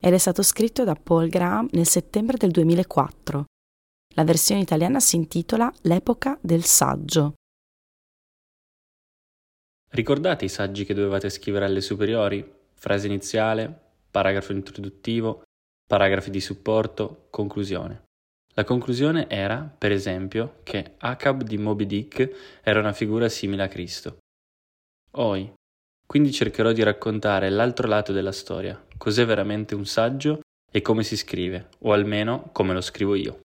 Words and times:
ed 0.00 0.14
è 0.14 0.18
stato 0.18 0.42
scritto 0.42 0.84
da 0.84 0.94
Paul 0.94 1.28
Graham 1.28 1.68
nel 1.72 1.86
settembre 1.86 2.36
del 2.36 2.50
2004. 2.50 3.44
La 4.14 4.24
versione 4.24 4.60
italiana 4.60 5.00
si 5.00 5.16
intitola 5.16 5.72
L'epoca 5.82 6.38
del 6.40 6.64
saggio. 6.64 7.34
Ricordate 9.90 10.44
i 10.44 10.48
saggi 10.48 10.84
che 10.84 10.94
dovevate 10.94 11.30
scrivere 11.30 11.64
alle 11.64 11.80
superiori? 11.80 12.56
Frase 12.74 13.06
iniziale, 13.06 13.72
paragrafo 14.10 14.52
introduttivo, 14.52 15.42
paragrafi 15.86 16.30
di 16.30 16.40
supporto, 16.40 17.26
conclusione. 17.30 18.04
La 18.54 18.64
conclusione 18.64 19.28
era, 19.28 19.62
per 19.62 19.92
esempio, 19.92 20.60
che 20.62 20.94
Acab 20.98 21.42
di 21.42 21.56
Moby 21.58 21.86
Dick 21.86 22.60
era 22.62 22.80
una 22.80 22.92
figura 22.92 23.28
simile 23.28 23.62
a 23.62 23.68
Cristo. 23.68 24.18
Oi, 25.12 25.52
quindi 26.08 26.32
cercherò 26.32 26.72
di 26.72 26.82
raccontare 26.82 27.50
l'altro 27.50 27.86
lato 27.86 28.12
della 28.12 28.32
storia, 28.32 28.82
cos'è 28.96 29.26
veramente 29.26 29.74
un 29.74 29.84
saggio 29.84 30.40
e 30.72 30.80
come 30.80 31.02
si 31.02 31.18
scrive, 31.18 31.68
o 31.80 31.92
almeno 31.92 32.48
come 32.50 32.72
lo 32.72 32.80
scrivo 32.80 33.14
io. 33.14 33.40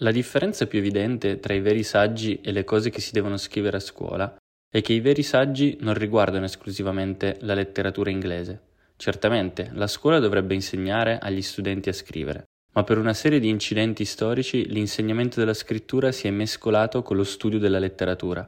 La 0.00 0.10
differenza 0.10 0.66
più 0.66 0.80
evidente 0.80 1.40
tra 1.40 1.54
i 1.54 1.60
veri 1.60 1.82
saggi 1.82 2.42
e 2.42 2.52
le 2.52 2.64
cose 2.64 2.90
che 2.90 3.00
si 3.00 3.12
devono 3.12 3.38
scrivere 3.38 3.78
a 3.78 3.80
scuola 3.80 4.36
è 4.70 4.82
che 4.82 4.92
i 4.92 5.00
veri 5.00 5.22
saggi 5.22 5.78
non 5.80 5.94
riguardano 5.94 6.44
esclusivamente 6.44 7.38
la 7.40 7.54
letteratura 7.54 8.10
inglese. 8.10 8.60
Certamente, 8.96 9.70
la 9.72 9.86
scuola 9.86 10.18
dovrebbe 10.18 10.52
insegnare 10.52 11.18
agli 11.18 11.40
studenti 11.40 11.88
a 11.88 11.94
scrivere, 11.94 12.44
ma 12.74 12.84
per 12.84 12.98
una 12.98 13.14
serie 13.14 13.40
di 13.40 13.48
incidenti 13.48 14.04
storici 14.04 14.68
l'insegnamento 14.68 15.40
della 15.40 15.54
scrittura 15.54 16.12
si 16.12 16.26
è 16.26 16.30
mescolato 16.30 17.00
con 17.00 17.16
lo 17.16 17.24
studio 17.24 17.58
della 17.58 17.78
letteratura 17.78 18.46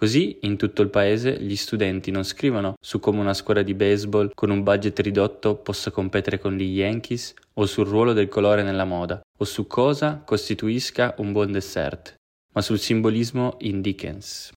Così 0.00 0.38
in 0.44 0.56
tutto 0.56 0.80
il 0.80 0.88
paese 0.88 1.38
gli 1.38 1.56
studenti 1.56 2.10
non 2.10 2.24
scrivono 2.24 2.72
su 2.80 3.00
come 3.00 3.20
una 3.20 3.34
squadra 3.34 3.62
di 3.62 3.74
baseball 3.74 4.30
con 4.34 4.48
un 4.48 4.62
budget 4.62 4.98
ridotto 5.00 5.56
possa 5.56 5.90
competere 5.90 6.38
con 6.38 6.56
gli 6.56 6.78
Yankees 6.78 7.34
o 7.52 7.66
sul 7.66 7.86
ruolo 7.86 8.14
del 8.14 8.28
colore 8.28 8.62
nella 8.62 8.86
moda 8.86 9.20
o 9.38 9.44
su 9.44 9.66
cosa 9.66 10.22
costituisca 10.24 11.16
un 11.18 11.32
buon 11.32 11.52
dessert, 11.52 12.14
ma 12.54 12.62
sul 12.62 12.78
simbolismo 12.78 13.58
in 13.60 13.82
Dickens. 13.82 14.52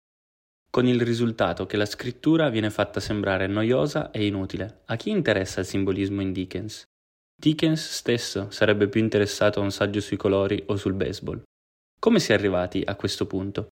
Con 0.72 0.88
il 0.88 1.02
risultato 1.02 1.66
che 1.66 1.75
la 1.75 1.85
scrittura 1.85 2.47
viene 2.47 2.69
fatta 2.69 3.02
sembrare 3.02 3.45
noiosa 3.47 4.11
e 4.11 4.25
inutile. 4.25 4.83
A 4.85 4.95
chi 4.95 5.09
interessa 5.09 5.59
il 5.59 5.66
simbolismo 5.66 6.22
in 6.22 6.31
Dickens? 6.31 6.85
Dickens 7.35 7.85
stesso 7.85 8.50
sarebbe 8.50 8.88
più 8.88 9.02
interessato 9.02 9.59
a 9.59 9.63
un 9.63 9.72
saggio 9.72 10.00
sui 10.00 10.16
colori 10.16 10.63
o 10.67 10.78
sul 10.78 10.94
baseball. 10.94 11.41
Come 12.00 12.22
si 12.22 12.31
è 12.31 12.33
arrivati 12.33 12.81
a 12.85 12.95
questo 12.95 13.28
punto? 13.28 13.67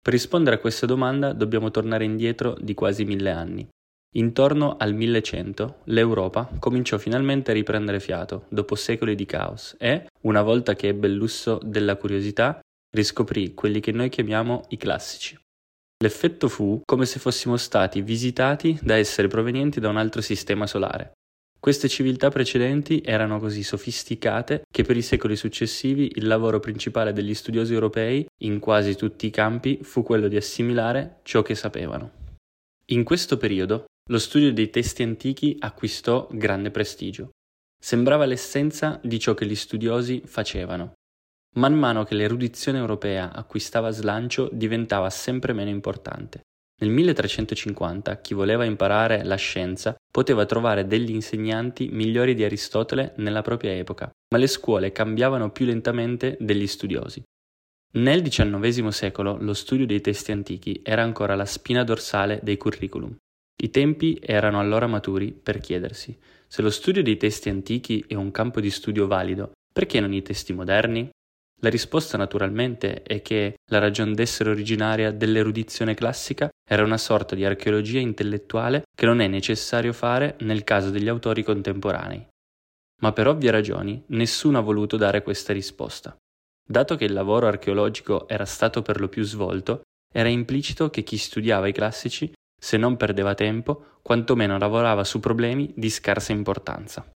Per 0.00 0.12
rispondere 0.12 0.56
a 0.56 0.58
questa 0.58 0.86
domanda 0.86 1.32
dobbiamo 1.32 1.70
tornare 1.70 2.04
indietro 2.04 2.56
di 2.60 2.74
quasi 2.74 3.04
mille 3.04 3.30
anni. 3.30 3.68
Intorno 4.14 4.76
al 4.78 4.94
1100 4.94 5.80
l'Europa 5.84 6.48
cominciò 6.58 6.96
finalmente 6.96 7.50
a 7.50 7.54
riprendere 7.54 8.00
fiato 8.00 8.46
dopo 8.48 8.74
secoli 8.74 9.14
di 9.14 9.26
caos 9.26 9.76
e, 9.78 10.06
una 10.22 10.40
volta 10.42 10.74
che 10.74 10.88
ebbe 10.88 11.08
il 11.08 11.14
lusso 11.14 11.60
della 11.62 11.96
curiosità, 11.96 12.58
riscoprì 12.90 13.52
quelli 13.52 13.80
che 13.80 13.92
noi 13.92 14.08
chiamiamo 14.08 14.64
i 14.68 14.78
classici. 14.78 15.38
L'effetto 16.02 16.48
fu 16.48 16.80
come 16.84 17.04
se 17.04 17.18
fossimo 17.18 17.56
stati 17.56 18.00
visitati 18.00 18.78
da 18.80 18.96
esseri 18.96 19.28
provenienti 19.28 19.78
da 19.78 19.88
un 19.88 19.98
altro 19.98 20.22
sistema 20.22 20.66
solare. 20.66 21.12
Queste 21.60 21.88
civiltà 21.88 22.30
precedenti 22.30 23.02
erano 23.04 23.40
così 23.40 23.64
sofisticate 23.64 24.62
che 24.70 24.84
per 24.84 24.96
i 24.96 25.02
secoli 25.02 25.34
successivi 25.34 26.12
il 26.14 26.26
lavoro 26.26 26.60
principale 26.60 27.12
degli 27.12 27.34
studiosi 27.34 27.72
europei, 27.72 28.26
in 28.42 28.60
quasi 28.60 28.94
tutti 28.94 29.26
i 29.26 29.30
campi, 29.30 29.80
fu 29.82 30.04
quello 30.04 30.28
di 30.28 30.36
assimilare 30.36 31.18
ciò 31.22 31.42
che 31.42 31.56
sapevano. 31.56 32.12
In 32.86 33.02
questo 33.02 33.36
periodo 33.36 33.86
lo 34.08 34.18
studio 34.18 34.52
dei 34.52 34.70
testi 34.70 35.02
antichi 35.02 35.56
acquistò 35.58 36.28
grande 36.30 36.70
prestigio. 36.70 37.30
Sembrava 37.78 38.24
l'essenza 38.24 39.00
di 39.02 39.18
ciò 39.18 39.34
che 39.34 39.44
gli 39.44 39.54
studiosi 39.54 40.22
facevano. 40.24 40.92
Man 41.56 41.74
mano 41.74 42.04
che 42.04 42.14
l'erudizione 42.14 42.78
europea 42.78 43.32
acquistava 43.32 43.90
slancio 43.90 44.48
diventava 44.52 45.10
sempre 45.10 45.52
meno 45.52 45.70
importante. 45.70 46.40
Nel 46.80 46.90
1350 46.90 48.20
chi 48.20 48.34
voleva 48.34 48.64
imparare 48.64 49.24
la 49.24 49.36
scienza 49.36 49.96
poteva 50.10 50.46
trovare 50.46 50.86
degli 50.86 51.10
insegnanti 51.10 51.88
migliori 51.90 52.34
di 52.34 52.44
Aristotele 52.44 53.14
nella 53.16 53.42
propria 53.42 53.72
epoca, 53.72 54.10
ma 54.30 54.38
le 54.38 54.46
scuole 54.46 54.92
cambiavano 54.92 55.50
più 55.50 55.66
lentamente 55.66 56.36
degli 56.40 56.66
studiosi. 56.66 57.22
Nel 57.90 58.22
XIX 58.22 58.88
secolo 58.88 59.38
lo 59.40 59.54
studio 59.54 59.86
dei 59.86 60.00
testi 60.00 60.30
antichi 60.30 60.80
era 60.84 61.02
ancora 61.02 61.34
la 61.34 61.46
spina 61.46 61.82
dorsale 61.84 62.40
dei 62.42 62.56
curriculum. 62.56 63.16
I 63.60 63.70
tempi 63.70 64.18
erano 64.22 64.60
allora 64.60 64.86
maturi 64.86 65.32
per 65.32 65.58
chiedersi 65.58 66.16
se 66.50 66.62
lo 66.62 66.70
studio 66.70 67.02
dei 67.02 67.18
testi 67.18 67.50
antichi 67.50 68.02
è 68.08 68.14
un 68.14 68.30
campo 68.30 68.60
di 68.60 68.70
studio 68.70 69.06
valido, 69.06 69.52
perché 69.70 70.00
non 70.00 70.14
i 70.14 70.22
testi 70.22 70.54
moderni? 70.54 71.10
La 71.60 71.70
risposta 71.70 72.16
naturalmente 72.16 73.02
è 73.02 73.20
che 73.20 73.56
la 73.70 73.78
ragion 73.78 74.14
d'essere 74.14 74.50
originaria 74.50 75.10
dell'erudizione 75.10 75.94
classica 75.94 76.48
era 76.64 76.84
una 76.84 76.98
sorta 76.98 77.34
di 77.34 77.44
archeologia 77.44 77.98
intellettuale 77.98 78.82
che 78.94 79.06
non 79.06 79.20
è 79.20 79.26
necessario 79.26 79.92
fare 79.92 80.36
nel 80.40 80.62
caso 80.62 80.90
degli 80.90 81.08
autori 81.08 81.42
contemporanei. 81.42 82.24
Ma 83.02 83.12
per 83.12 83.26
ovvie 83.26 83.50
ragioni 83.50 84.00
nessuno 84.08 84.58
ha 84.58 84.62
voluto 84.62 84.96
dare 84.96 85.22
questa 85.22 85.52
risposta. 85.52 86.16
Dato 86.64 86.94
che 86.94 87.06
il 87.06 87.12
lavoro 87.12 87.48
archeologico 87.48 88.28
era 88.28 88.44
stato 88.44 88.82
per 88.82 89.00
lo 89.00 89.08
più 89.08 89.24
svolto, 89.24 89.82
era 90.12 90.28
implicito 90.28 90.90
che 90.90 91.02
chi 91.02 91.16
studiava 91.16 91.66
i 91.66 91.72
classici, 91.72 92.30
se 92.60 92.76
non 92.76 92.96
perdeva 92.96 93.34
tempo, 93.34 93.98
quantomeno 94.02 94.58
lavorava 94.58 95.02
su 95.02 95.18
problemi 95.18 95.72
di 95.74 95.90
scarsa 95.90 96.32
importanza. 96.32 97.08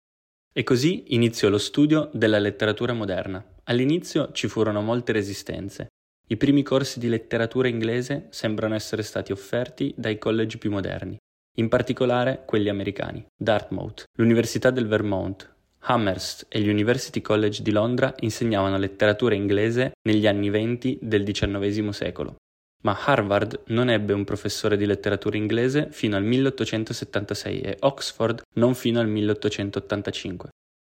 E 0.55 0.61
così 0.61 1.15
iniziò 1.15 1.49
lo 1.49 1.57
studio 1.57 2.11
della 2.13 2.37
letteratura 2.37 2.93
moderna. 2.93 3.43
All'inizio 3.63 4.31
ci 4.33 4.47
furono 4.47 4.81
molte 4.81 5.11
resistenze. 5.11 5.87
I 6.27 6.37
primi 6.37 6.61
corsi 6.61 6.99
di 6.99 7.07
letteratura 7.07 7.67
inglese 7.67 8.27
sembrano 8.29 8.75
essere 8.75 9.01
stati 9.01 9.31
offerti 9.31 9.95
dai 9.97 10.19
college 10.19 10.59
più 10.59 10.69
moderni, 10.69 11.17
in 11.57 11.69
particolare 11.69 12.43
quelli 12.45 12.69
americani. 12.69 13.25
Dartmouth, 13.35 14.03
l'Università 14.15 14.69
del 14.69 14.85
Vermont, 14.85 15.51
Amherst 15.85 16.45
e 16.49 16.61
gli 16.61 16.69
University 16.69 17.19
College 17.19 17.63
di 17.63 17.71
Londra 17.71 18.13
insegnavano 18.19 18.77
letteratura 18.77 19.33
inglese 19.33 19.93
negli 20.07 20.27
anni 20.27 20.51
venti 20.51 20.99
del 21.01 21.23
XIX 21.23 21.89
secolo 21.89 22.35
ma 22.83 22.97
Harvard 23.05 23.63
non 23.67 23.89
ebbe 23.89 24.13
un 24.13 24.23
professore 24.23 24.77
di 24.77 24.85
letteratura 24.85 25.37
inglese 25.37 25.89
fino 25.91 26.15
al 26.15 26.23
1876 26.23 27.61
e 27.61 27.77
Oxford 27.79 28.43
non 28.55 28.75
fino 28.75 28.99
al 28.99 29.07
1885. 29.07 30.49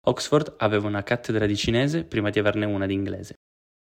Oxford 0.08 0.56
aveva 0.58 0.88
una 0.88 1.04
cattedra 1.04 1.46
di 1.46 1.56
cinese 1.56 2.04
prima 2.04 2.30
di 2.30 2.40
averne 2.40 2.66
una 2.66 2.86
di 2.86 2.94
inglese. 2.94 3.36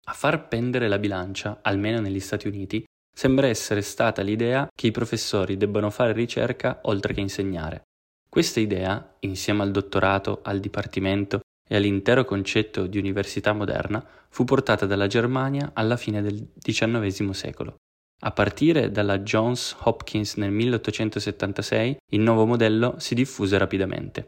A 0.06 0.12
far 0.12 0.48
pendere 0.48 0.88
la 0.88 0.98
bilancia, 0.98 1.58
almeno 1.62 2.00
negli 2.00 2.20
Stati 2.20 2.48
Uniti, 2.48 2.82
sembra 3.14 3.46
essere 3.46 3.82
stata 3.82 4.22
l'idea 4.22 4.68
che 4.74 4.86
i 4.86 4.90
professori 4.90 5.56
debbano 5.56 5.90
fare 5.90 6.12
ricerca 6.12 6.80
oltre 6.84 7.12
che 7.12 7.20
insegnare. 7.20 7.82
Questa 8.28 8.58
idea, 8.58 9.16
insieme 9.20 9.62
al 9.62 9.70
dottorato, 9.70 10.40
al 10.42 10.60
dipartimento 10.60 11.40
e 11.68 11.76
all'intero 11.76 12.24
concetto 12.24 12.86
di 12.86 12.98
università 12.98 13.52
moderna, 13.52 14.04
fu 14.30 14.44
portata 14.44 14.86
dalla 14.86 15.06
Germania 15.06 15.72
alla 15.74 15.96
fine 15.96 16.22
del 16.22 16.48
XIX 16.58 17.30
secolo. 17.30 17.76
A 18.20 18.32
partire 18.32 18.90
dalla 18.90 19.20
Johns 19.20 19.76
Hopkins 19.84 20.34
nel 20.34 20.50
1876, 20.50 21.98
il 22.10 22.20
nuovo 22.20 22.46
modello 22.46 22.96
si 22.98 23.14
diffuse 23.14 23.56
rapidamente. 23.58 24.26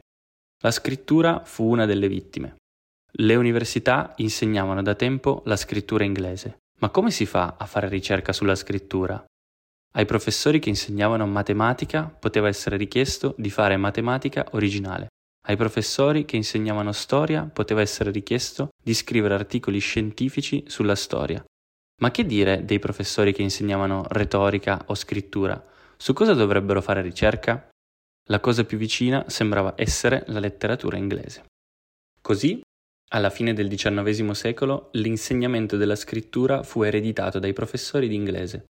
La 0.63 0.71
scrittura 0.71 1.43
fu 1.45 1.65
una 1.65 1.87
delle 1.87 2.07
vittime. 2.07 2.57
Le 3.13 3.35
università 3.35 4.13
insegnavano 4.19 4.83
da 4.83 4.95
tempo 4.95 5.43
la 5.47 5.57
scrittura 5.57 6.05
inglese, 6.05 6.59
ma 6.79 6.91
come 6.91 7.11
si 7.11 7.27
fa 7.27 7.57
a 7.59 7.67
fare 7.67 7.89
ricerca 7.89 8.33
sulla 8.33 8.55
scrittura? 8.55 9.25
Ai 9.95 10.07
professori 10.07 10.61
che 10.61 10.69
insegnavano 10.69 11.27
matematica 11.27 12.05
poteva 12.05 12.47
essere 12.47 12.77
richiesto 12.77 13.35
di 13.37 13.51
fare 13.51 13.77
matematica 13.77 14.47
originale. 14.53 15.09
Ai 15.49 15.57
professori 15.57 16.25
che 16.25 16.37
insegnavano 16.37 16.93
storia 16.93 17.43
poteva 17.53 17.81
essere 17.81 18.13
richiesto 18.13 18.69
di 18.81 18.95
scrivere 18.95 19.35
articoli 19.35 19.81
scientifici 19.81 20.63
sulla 20.69 20.95
storia. 20.95 21.45
Ma 22.00 22.11
che 22.11 22.25
dire 22.25 22.64
dei 22.64 22.79
professori 22.79 23.32
che 23.32 23.43
insegnavano 23.43 24.05
retorica 24.08 24.85
o 24.87 24.94
scrittura? 24.94 25.62
Su 25.97 26.14
cosa 26.14 26.32
dovrebbero 26.32 26.81
fare 26.81 27.02
ricerca? 27.02 27.69
La 28.29 28.41
cosa 28.41 28.64
più 28.64 28.79
vicina 28.79 29.25
sembrava 29.29 29.75
essere 29.76 30.25
la 30.29 30.38
letteratura 30.38 30.97
inglese. 30.97 31.44
Così 32.20 32.61
Alla 33.12 33.29
fine 33.29 33.52
del 33.52 33.69
XIX 33.69 34.31
secolo 34.31 34.91
l'insegnamento 34.93 35.76
della 35.76 35.97
scrittura 35.97 36.62
fu 36.62 36.82
ereditato 36.82 37.41
dai 37.41 37.52
professori 37.52 38.06
di 38.06 38.14
inglese. 38.14 38.67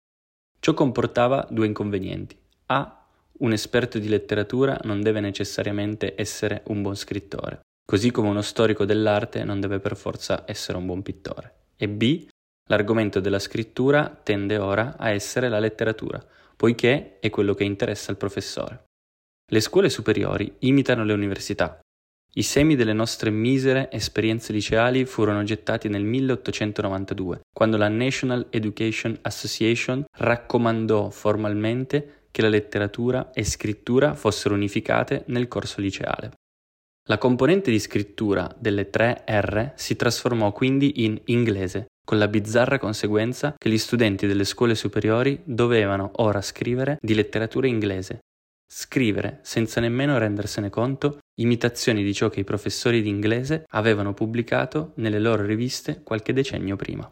Ciò 0.60 0.74
comportava 0.76 1.46
due 1.50 1.66
inconvenienti. 1.66 2.38
A. 2.68 3.08
Un 3.40 3.52
esperto 3.52 3.98
di 4.00 4.08
letteratura 4.08 4.80
non 4.84 5.02
deve 5.02 5.20
necessariamente 5.20 6.14
essere 6.16 6.64
un 6.68 6.82
buon 6.82 6.96
scrittore, 6.96 7.62
così 7.84 8.12
come 8.12 8.30
uno 8.30 8.42
storico 8.42 8.86
dell'arte 8.86 9.44
non 9.44 9.60
deve 9.60 9.80
per 9.80 9.96
forza 9.96 10.44
essere 10.46 10.78
un 10.78 10.86
buon 10.86 11.02
pittore. 11.02 11.54
E 11.76 11.90
B. 11.90 12.28
L'argomento 12.68 13.20
della 13.20 13.40
scrittura 13.40 14.20
tende 14.22 14.58
ora 14.58 14.96
a 14.98 15.10
essere 15.10 15.50
la 15.50 15.60
letteratura, 15.60 16.24
poiché 16.56 17.20
è 17.20 17.30
quello 17.30 17.54
che 17.54 17.64
interessa 17.64 18.12
al 18.12 18.18
professore. 18.18 18.84
Le 19.50 19.60
scuole 19.62 19.90
superiori 19.90 20.54
imitano 20.60 21.04
le 21.04 21.14
università. 21.14 21.80
I 22.34 22.44
semi 22.44 22.76
delle 22.76 22.94
nostre 22.94 23.30
misere 23.30 23.90
esperienze 23.92 24.52
liceali 24.52 25.06
furono 25.06 25.44
gettati 25.44 25.88
nel 25.88 26.04
1892, 26.04 27.40
quando 27.52 27.78
la 27.78 27.88
National 27.88 28.48
Education 28.50 29.18
Association 29.22 30.06
raccomandò 30.12 31.10
formalmente 31.10 32.26
che 32.30 32.42
la 32.42 32.50
letteratura 32.50 33.32
e 33.32 33.44
scrittura 33.44 34.14
fossero 34.14 34.54
unificate 34.54 35.24
nel 35.28 35.48
corso 35.48 35.82
liceale. 35.82 36.34
La 37.10 37.18
componente 37.18 37.72
di 37.72 37.80
scrittura 37.80 38.54
delle 38.60 38.90
tre 38.90 39.24
R 39.26 39.72
si 39.76 39.96
trasformò 39.96 40.52
quindi 40.52 41.06
in 41.06 41.20
inglese, 41.26 41.88
con 42.08 42.20
la 42.20 42.30
bizzarra 42.30 42.80
conseguenza 42.80 43.56
che 43.58 43.70
gli 43.70 43.78
studenti 43.78 44.28
delle 44.28 44.46
scuole 44.46 44.76
superiori 44.76 45.42
dovevano 45.44 46.12
ora 46.16 46.42
scrivere 46.42 46.98
di 47.02 47.14
letteratura 47.14 47.68
inglese. 47.68 48.20
Scrivere, 48.66 49.40
senza 49.42 49.82
nemmeno 49.82 50.18
rendersene 50.18 50.70
conto, 50.70 51.18
imitazioni 51.42 52.06
di 52.06 52.14
ciò 52.14 52.30
che 52.30 52.40
i 52.40 52.46
professori 52.46 53.02
di 53.02 53.10
inglese 53.10 53.66
avevano 53.72 54.14
pubblicato 54.14 54.94
nelle 54.96 55.20
loro 55.20 55.44
riviste 55.44 56.02
qualche 56.02 56.32
decennio 56.32 56.78
prima. 56.78 57.10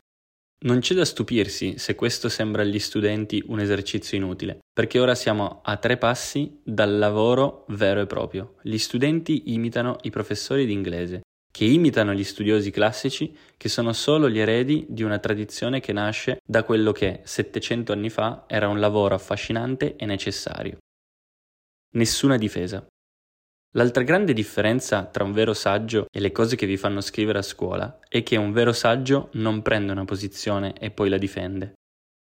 Non 0.63 0.80
c'è 0.80 0.95
da 0.95 1.03
stupirsi 1.03 1.77
se 1.77 1.94
questo 1.95 2.30
sembra 2.30 2.62
agli 2.62 2.80
studenti 2.80 3.44
un 3.48 3.59
esercizio 3.59 4.15
inutile, 4.15 4.59
perché 4.71 5.01
ora 5.01 5.13
siamo 5.13 5.59
a 5.62 5.75
tre 5.75 5.98
passi 5.98 6.62
dal 6.63 6.98
lavoro 6.98 7.65
vero 7.68 8.00
e 8.00 8.06
proprio. 8.06 8.56
Gli 8.62 8.77
studenti 8.77 9.51
imitano 9.53 9.98
i 10.03 10.09
professori 10.09 10.65
di 10.65 10.71
inglese 10.71 11.24
che 11.56 11.63
imitano 11.63 12.13
gli 12.13 12.25
studiosi 12.25 12.69
classici, 12.69 13.34
che 13.56 13.69
sono 13.69 13.94
solo 13.94 14.30
gli 14.30 14.40
eredi 14.40 14.86
di 14.90 15.04
una 15.04 15.19
tradizione 15.19 15.80
che 15.80 15.94
nasce 15.94 16.40
da 16.46 16.66
quello 16.66 16.92
che 16.92 17.22
700 17.24 17.94
anni 17.94 18.10
fa 18.10 18.44
era 18.46 18.68
un 18.68 18.81
lavoro 18.81 19.16
affascinante 19.16 19.96
e 19.96 20.06
necessario. 20.06 20.80
Nessuna 21.94 22.36
difesa. 22.36 22.86
L'altra 23.78 24.04
grande 24.04 24.34
differenza 24.34 25.06
tra 25.06 25.24
un 25.24 25.31
vero 25.31 25.54
saggio 25.54 26.07
e 26.12 26.19
le 26.19 26.34
cose 26.34 26.57
che 26.57 26.66
vi 26.66 26.75
fanno 26.75 27.00
scrivere 27.00 27.38
a 27.38 27.42
scuola 27.42 28.00
è 28.06 28.22
che 28.22 28.36
un 28.36 28.51
vero 28.51 28.74
saggio 28.74 29.30
non 29.36 29.62
prende 29.62 29.94
una 29.94 30.04
posizione 30.04 30.74
e 30.78 30.92
poi 30.92 31.08
la 31.08 31.18
difende. 31.18 31.75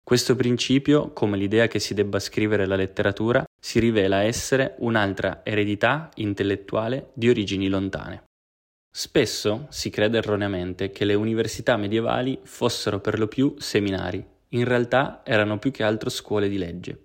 Questo 0.05 0.35
principio, 0.35 1.13
come 1.13 1.37
l'idea 1.37 1.69
che 1.69 1.79
si 1.79 1.95
debba 1.95 2.19
scrivere 2.19 2.67
la 2.67 2.75
letteratura, 2.75 3.45
si 3.61 3.79
rivela 3.79 4.23
essere 4.23 4.75
un'altra 4.79 5.43
eredità 5.45 6.11
intellettuale 6.17 7.11
di 7.15 7.29
origini 7.29 7.69
lontane. 7.69 8.25
Spesso 8.93 9.67
si 9.71 9.89
crede 9.89 10.19
erroneamente 10.19 10.91
che 10.91 11.05
le 11.05 11.15
università 11.15 11.77
medievali 11.77 12.41
fossero 12.43 12.99
per 12.99 13.21
lo 13.21 13.29
più 13.29 13.55
seminari, 13.59 14.25
in 14.49 14.65
realtà 14.65 15.23
erano 15.25 15.59
più 15.61 15.71
che 15.71 15.85
altro 15.85 16.11
scuole 16.11 16.49
di 16.49 16.59
legge. 16.59 17.05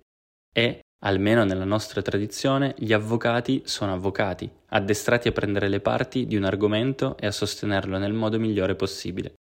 E, 0.52 0.80
almeno 1.04 1.44
nella 1.44 1.64
nostra 1.64 2.02
tradizione, 2.02 2.74
gli 2.80 2.92
avvocati 2.92 3.62
sono 3.66 3.94
avvocati, 3.94 4.50
addestrati 4.70 5.28
a 5.28 5.32
prendere 5.32 5.68
le 5.68 5.80
parti 5.80 6.26
di 6.26 6.36
un 6.36 6.44
argomento 6.44 7.18
e 7.18 7.28
a 7.28 7.32
sostenerlo 7.32 8.00
nel 8.00 8.14
modo 8.14 8.40
migliore 8.40 8.74
possibile. 8.74 9.36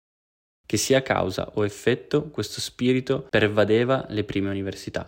Che 0.66 0.78
sia 0.78 1.02
causa 1.02 1.50
o 1.54 1.64
effetto, 1.64 2.30
questo 2.30 2.60
spirito 2.60 3.26
pervadeva 3.30 4.06
le 4.10 4.26
prime 4.26 4.50
università. 4.50 5.08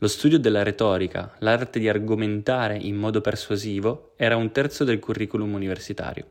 Lo 0.00 0.08
studio 0.08 0.38
della 0.38 0.62
retorica, 0.62 1.34
l'arte 1.38 1.78
di 1.78 1.88
argomentare 1.88 2.76
in 2.76 2.96
modo 2.96 3.22
persuasivo, 3.22 4.12
era 4.16 4.36
un 4.36 4.50
terzo 4.50 4.84
del 4.84 4.98
curriculum 4.98 5.54
universitario 5.54 6.26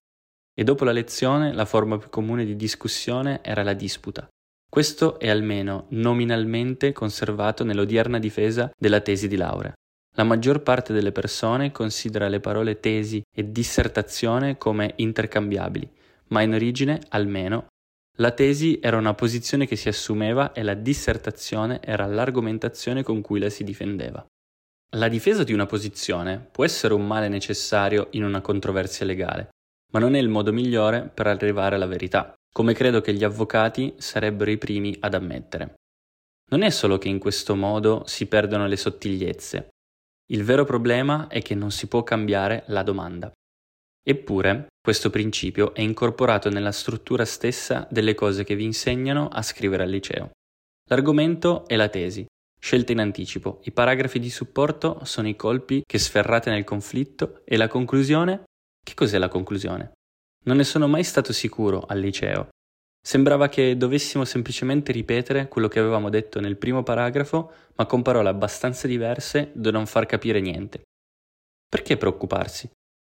e 0.53 0.63
dopo 0.63 0.83
la 0.83 0.91
lezione 0.91 1.53
la 1.53 1.65
forma 1.65 1.97
più 1.97 2.09
comune 2.09 2.45
di 2.45 2.55
discussione 2.55 3.39
era 3.43 3.63
la 3.63 3.73
disputa. 3.73 4.27
Questo 4.69 5.19
è 5.19 5.29
almeno 5.29 5.85
nominalmente 5.89 6.93
conservato 6.93 7.63
nell'odierna 7.63 8.19
difesa 8.19 8.71
della 8.77 9.01
tesi 9.01 9.27
di 9.27 9.35
laurea. 9.35 9.73
La 10.15 10.23
maggior 10.23 10.61
parte 10.61 10.93
delle 10.93 11.11
persone 11.11 11.71
considera 11.71 12.27
le 12.27 12.39
parole 12.39 12.79
tesi 12.79 13.21
e 13.35 13.51
dissertazione 13.51 14.57
come 14.57 14.93
intercambiabili, 14.97 15.89
ma 16.29 16.41
in 16.41 16.53
origine, 16.53 17.01
almeno, 17.09 17.67
la 18.17 18.31
tesi 18.31 18.79
era 18.79 18.97
una 18.97 19.15
posizione 19.15 19.65
che 19.65 19.75
si 19.75 19.89
assumeva 19.89 20.51
e 20.53 20.61
la 20.61 20.75
dissertazione 20.75 21.79
era 21.81 22.05
l'argomentazione 22.05 23.01
con 23.01 23.21
cui 23.21 23.39
la 23.39 23.49
si 23.49 23.63
difendeva. 23.63 24.23
La 24.95 25.07
difesa 25.07 25.43
di 25.43 25.53
una 25.53 25.65
posizione 25.65 26.37
può 26.51 26.63
essere 26.63 26.93
un 26.93 27.07
male 27.07 27.27
necessario 27.27 28.09
in 28.11 28.23
una 28.23 28.41
controversia 28.41 29.07
legale, 29.07 29.49
ma 29.93 29.99
non 29.99 30.15
è 30.15 30.19
il 30.19 30.29
modo 30.29 30.51
migliore 30.51 31.09
per 31.13 31.27
arrivare 31.27 31.75
alla 31.75 31.85
verità, 31.85 32.33
come 32.51 32.73
credo 32.73 33.01
che 33.01 33.13
gli 33.13 33.23
avvocati 33.23 33.93
sarebbero 33.97 34.51
i 34.51 34.57
primi 34.57 34.95
ad 34.99 35.13
ammettere. 35.13 35.75
Non 36.51 36.61
è 36.61 36.69
solo 36.69 36.97
che 36.97 37.07
in 37.07 37.19
questo 37.19 37.55
modo 37.55 38.03
si 38.05 38.27
perdono 38.27 38.67
le 38.67 38.77
sottigliezze, 38.77 39.69
il 40.31 40.43
vero 40.43 40.63
problema 40.63 41.27
è 41.27 41.41
che 41.41 41.53
non 41.53 41.69
si 41.69 41.87
può 41.87 42.03
cambiare 42.03 42.63
la 42.67 42.81
domanda. 42.81 43.31
Eppure, 44.05 44.67
questo 44.81 45.09
principio 45.09 45.73
è 45.73 45.81
incorporato 45.81 46.49
nella 46.49 46.71
struttura 46.71 47.25
stessa 47.25 47.87
delle 47.91 48.15
cose 48.15 48.43
che 48.43 48.55
vi 48.55 48.63
insegnano 48.63 49.27
a 49.27 49.41
scrivere 49.41 49.83
al 49.83 49.89
liceo. 49.89 50.31
L'argomento 50.89 51.67
è 51.67 51.75
la 51.75 51.89
tesi, 51.89 52.25
scelta 52.59 52.93
in 52.93 52.99
anticipo, 52.99 53.59
i 53.63 53.71
paragrafi 53.71 54.19
di 54.19 54.29
supporto 54.29 54.99
sono 55.03 55.27
i 55.27 55.35
colpi 55.35 55.83
che 55.85 55.99
sferrate 55.99 56.49
nel 56.49 56.63
conflitto 56.63 57.41
e 57.45 57.57
la 57.57 57.67
conclusione 57.67 58.43
che 58.83 58.93
cos'è 58.93 59.17
la 59.17 59.29
conclusione? 59.29 59.93
Non 60.45 60.57
ne 60.57 60.63
sono 60.63 60.87
mai 60.87 61.03
stato 61.03 61.31
sicuro 61.31 61.85
al 61.87 61.99
liceo. 61.99 62.49
Sembrava 63.05 63.49
che 63.49 63.75
dovessimo 63.77 64.25
semplicemente 64.25 64.91
ripetere 64.91 65.47
quello 65.47 65.67
che 65.67 65.79
avevamo 65.79 66.09
detto 66.09 66.39
nel 66.39 66.57
primo 66.57 66.83
paragrafo, 66.83 67.51
ma 67.75 67.85
con 67.85 68.01
parole 68.01 68.29
abbastanza 68.29 68.87
diverse 68.87 69.51
da 69.53 69.71
non 69.71 69.85
far 69.85 70.05
capire 70.05 70.39
niente. 70.39 70.83
Perché 71.67 71.97
preoccuparsi? 71.97 72.69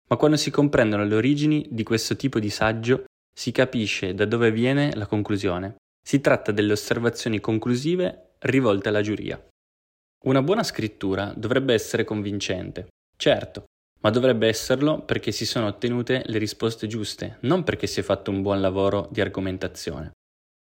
Ma 0.09 0.17
quando 0.17 0.37
si 0.37 0.51
comprendono 0.51 1.05
le 1.05 1.15
origini 1.15 1.65
di 1.69 1.83
questo 1.83 2.15
tipo 2.15 2.39
di 2.39 2.49
saggio, 2.49 3.05
si 3.33 3.51
capisce 3.51 4.13
da 4.13 4.25
dove 4.25 4.51
viene 4.51 4.93
la 4.95 5.07
conclusione. 5.07 5.75
Si 6.05 6.21
tratta 6.21 6.51
delle 6.51 6.73
osservazioni 6.73 7.39
conclusive 7.39 8.35
rivolte 8.39 8.89
alla 8.89 9.01
giuria. 9.01 9.41
Una 10.25 10.41
buona 10.41 10.63
scrittura 10.63 11.33
dovrebbe 11.35 11.73
essere 11.73 12.03
convincente, 12.03 12.87
certo, 13.17 13.65
ma 14.03 14.09
dovrebbe 14.09 14.47
esserlo 14.47 15.01
perché 15.01 15.31
si 15.31 15.45
sono 15.45 15.67
ottenute 15.67 16.23
le 16.25 16.37
risposte 16.37 16.87
giuste, 16.87 17.37
non 17.41 17.63
perché 17.63 17.87
si 17.87 18.01
è 18.01 18.03
fatto 18.03 18.31
un 18.31 18.41
buon 18.41 18.59
lavoro 18.59 19.07
di 19.11 19.21
argomentazione. 19.21 20.11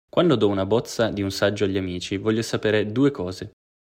Quando 0.08 0.36
do 0.36 0.46
una 0.46 0.64
bozza 0.64 1.10
di 1.10 1.22
un 1.22 1.32
saggio 1.32 1.64
agli 1.64 1.76
amici, 1.76 2.16
voglio 2.16 2.42
sapere 2.42 2.92
due 2.92 3.10
cose. 3.10 3.50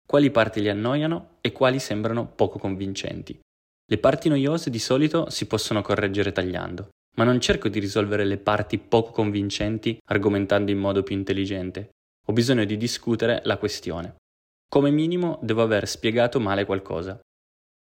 Quali 0.06 0.30
parti 0.30 0.60
li 0.60 0.68
annoiano 0.68 1.38
e 1.40 1.52
quali 1.52 1.78
sembrano 1.78 2.26
poco 2.26 2.58
convincenti. 2.58 3.40
Le 3.90 3.98
parti 3.98 4.28
noiose 4.28 4.68
di 4.68 4.78
solito 4.78 5.30
si 5.30 5.46
possono 5.46 5.80
correggere 5.80 6.32
tagliando, 6.32 6.90
ma 7.16 7.24
non 7.24 7.40
cerco 7.40 7.68
di 7.68 7.78
risolvere 7.78 8.24
le 8.26 8.36
parti 8.36 8.76
poco 8.76 9.12
convincenti 9.12 9.98
argomentando 10.04 10.70
in 10.70 10.78
modo 10.78 11.02
più 11.02 11.16
intelligente. 11.16 11.88
Ho 12.26 12.32
bisogno 12.34 12.64
di 12.64 12.76
discutere 12.76 13.40
la 13.44 13.56
questione. 13.56 14.16
Come 14.68 14.90
minimo 14.90 15.38
devo 15.42 15.62
aver 15.62 15.88
spiegato 15.88 16.38
male 16.38 16.66
qualcosa. 16.66 17.18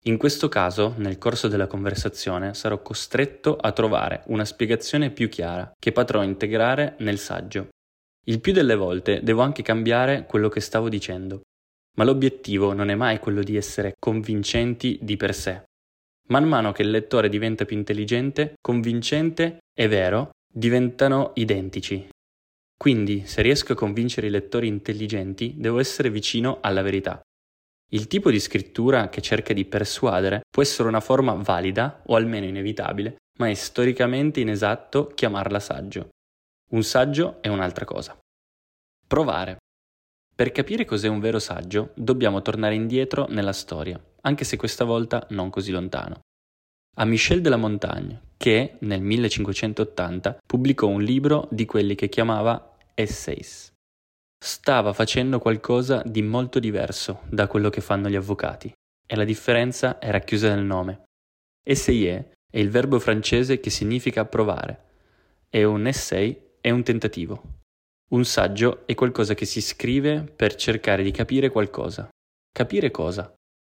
In 0.06 0.16
questo 0.16 0.48
caso, 0.48 0.94
nel 0.96 1.16
corso 1.16 1.46
della 1.46 1.68
conversazione, 1.68 2.54
sarò 2.54 2.82
costretto 2.82 3.56
a 3.56 3.70
trovare 3.70 4.24
una 4.26 4.44
spiegazione 4.44 5.10
più 5.10 5.28
chiara 5.28 5.72
che 5.78 5.92
potrò 5.92 6.24
integrare 6.24 6.96
nel 6.98 7.18
saggio. 7.18 7.68
Il 8.26 8.40
più 8.40 8.52
delle 8.52 8.74
volte 8.74 9.22
devo 9.22 9.42
anche 9.42 9.62
cambiare 9.62 10.26
quello 10.26 10.48
che 10.48 10.58
stavo 10.58 10.88
dicendo, 10.88 11.42
ma 11.96 12.04
l'obiettivo 12.04 12.72
non 12.72 12.88
è 12.88 12.96
mai 12.96 13.20
quello 13.20 13.44
di 13.44 13.56
essere 13.56 13.92
convincenti 13.96 14.98
di 15.02 15.16
per 15.16 15.34
sé. 15.34 15.62
Man 16.30 16.48
mano 16.48 16.72
che 16.72 16.82
il 16.82 16.90
lettore 16.90 17.28
diventa 17.28 17.64
più 17.64 17.76
intelligente, 17.76 18.54
convincente 18.60 19.58
e 19.72 19.86
vero 19.86 20.30
diventano 20.52 21.30
identici. 21.34 22.08
Quindi, 22.76 23.24
se 23.26 23.40
riesco 23.42 23.74
a 23.74 23.76
convincere 23.76 24.26
i 24.26 24.30
lettori 24.30 24.66
intelligenti, 24.66 25.54
devo 25.56 25.78
essere 25.78 26.10
vicino 26.10 26.58
alla 26.60 26.82
verità. 26.82 27.20
Il 27.94 28.06
tipo 28.06 28.30
di 28.30 28.40
scrittura 28.40 29.10
che 29.10 29.20
cerca 29.20 29.52
di 29.52 29.66
persuadere 29.66 30.40
può 30.48 30.62
essere 30.62 30.88
una 30.88 31.00
forma 31.00 31.34
valida 31.34 32.02
o 32.06 32.16
almeno 32.16 32.46
inevitabile, 32.46 33.16
ma 33.38 33.50
è 33.50 33.54
storicamente 33.54 34.40
inesatto 34.40 35.08
chiamarla 35.08 35.60
saggio. 35.60 36.08
Un 36.70 36.82
saggio 36.84 37.42
è 37.42 37.48
un'altra 37.48 37.84
cosa. 37.84 38.18
Provare. 39.06 39.58
Per 40.34 40.52
capire 40.52 40.86
cos'è 40.86 41.08
un 41.08 41.20
vero 41.20 41.38
saggio 41.38 41.90
dobbiamo 41.94 42.40
tornare 42.40 42.74
indietro 42.74 43.26
nella 43.28 43.52
storia, 43.52 44.02
anche 44.22 44.44
se 44.44 44.56
questa 44.56 44.84
volta 44.84 45.26
non 45.30 45.50
così 45.50 45.70
lontano. 45.70 46.20
a 46.96 47.04
Michel 47.04 47.40
de 47.40 47.48
la 47.48 47.56
Montagne, 47.56 48.20
che 48.36 48.76
nel 48.80 49.00
1580 49.00 50.40
pubblicò 50.46 50.86
un 50.88 51.02
libro 51.02 51.48
di 51.50 51.64
quelli 51.64 51.94
che 51.94 52.08
chiamava 52.08 52.76
Essays. 52.94 53.71
Stava 54.44 54.92
facendo 54.92 55.38
qualcosa 55.38 56.02
di 56.04 56.20
molto 56.20 56.58
diverso 56.58 57.20
da 57.28 57.46
quello 57.46 57.70
che 57.70 57.80
fanno 57.80 58.08
gli 58.08 58.16
avvocati, 58.16 58.72
e 59.06 59.14
la 59.14 59.22
differenza 59.22 60.00
era 60.00 60.18
chiusa 60.18 60.52
nel 60.52 60.64
nome. 60.64 61.04
Essayer 61.64 62.32
è 62.50 62.58
il 62.58 62.68
verbo 62.68 62.98
francese 62.98 63.60
che 63.60 63.70
significa 63.70 64.24
provare, 64.24 64.86
e 65.48 65.62
un 65.62 65.86
essay 65.86 66.54
è 66.60 66.70
un 66.70 66.82
tentativo. 66.82 67.60
Un 68.10 68.24
saggio 68.24 68.84
è 68.84 68.94
qualcosa 68.94 69.34
che 69.34 69.44
si 69.44 69.62
scrive 69.62 70.24
per 70.24 70.56
cercare 70.56 71.04
di 71.04 71.12
capire 71.12 71.48
qualcosa. 71.50 72.08
Capire 72.52 72.90
cosa? 72.90 73.32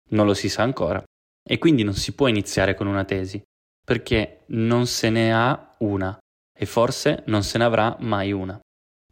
Non 0.09 0.25
lo 0.25 0.33
si 0.33 0.49
sa 0.49 0.63
ancora. 0.63 1.01
E 1.49 1.57
quindi 1.59 1.83
non 1.83 1.93
si 1.93 2.13
può 2.13 2.27
iniziare 2.27 2.75
con 2.75 2.87
una 2.87 3.05
tesi, 3.05 3.41
perché 3.85 4.43
non 4.47 4.85
se 4.85 5.09
ne 5.09 5.33
ha 5.33 5.77
una 5.79 6.17
e 6.53 6.65
forse 6.65 7.23
non 7.27 7.43
se 7.43 7.57
ne 7.57 7.63
avrà 7.63 7.95
mai 8.01 8.33
una. 8.33 8.59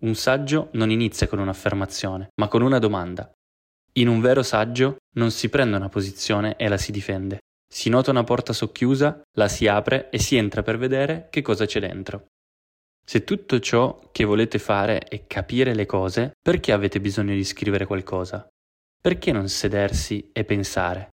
Un 0.05 0.13
saggio 0.13 0.69
non 0.73 0.91
inizia 0.91 1.27
con 1.27 1.39
un'affermazione, 1.39 2.27
ma 2.35 2.47
con 2.47 2.61
una 2.61 2.77
domanda. 2.77 3.31
In 3.93 4.07
un 4.07 4.21
vero 4.21 4.43
saggio 4.43 4.97
non 5.15 5.31
si 5.31 5.49
prende 5.49 5.77
una 5.77 5.89
posizione 5.89 6.57
e 6.57 6.67
la 6.67 6.77
si 6.77 6.91
difende. 6.91 7.39
Si 7.67 7.89
nota 7.89 8.11
una 8.11 8.23
porta 8.23 8.53
socchiusa, 8.53 9.23
la 9.35 9.47
si 9.47 9.65
apre 9.65 10.11
e 10.11 10.19
si 10.19 10.35
entra 10.35 10.61
per 10.61 10.77
vedere 10.77 11.27
che 11.31 11.41
cosa 11.41 11.65
c'è 11.65 11.79
dentro. 11.79 12.27
Se 13.03 13.23
tutto 13.23 13.59
ciò 13.59 14.09
che 14.11 14.25
volete 14.25 14.59
fare 14.59 14.99
è 14.99 15.25
capire 15.25 15.73
le 15.73 15.87
cose, 15.87 16.33
perché 16.39 16.71
avete 16.71 17.01
bisogno 17.01 17.33
di 17.33 17.43
scrivere 17.43 17.87
qualcosa? 17.87 18.47
Perché 19.01 19.31
non 19.31 19.49
sedersi 19.49 20.29
e 20.31 20.43
pensare? 20.43 21.09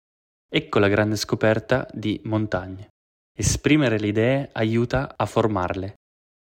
Ecco 0.53 0.79
la 0.79 0.89
grande 0.89 1.15
scoperta 1.15 1.87
di 1.93 2.19
Montagne. 2.25 2.89
Esprimere 3.33 3.97
le 3.99 4.07
idee 4.07 4.49
aiuta 4.51 5.13
a 5.15 5.25
formarle. 5.25 5.93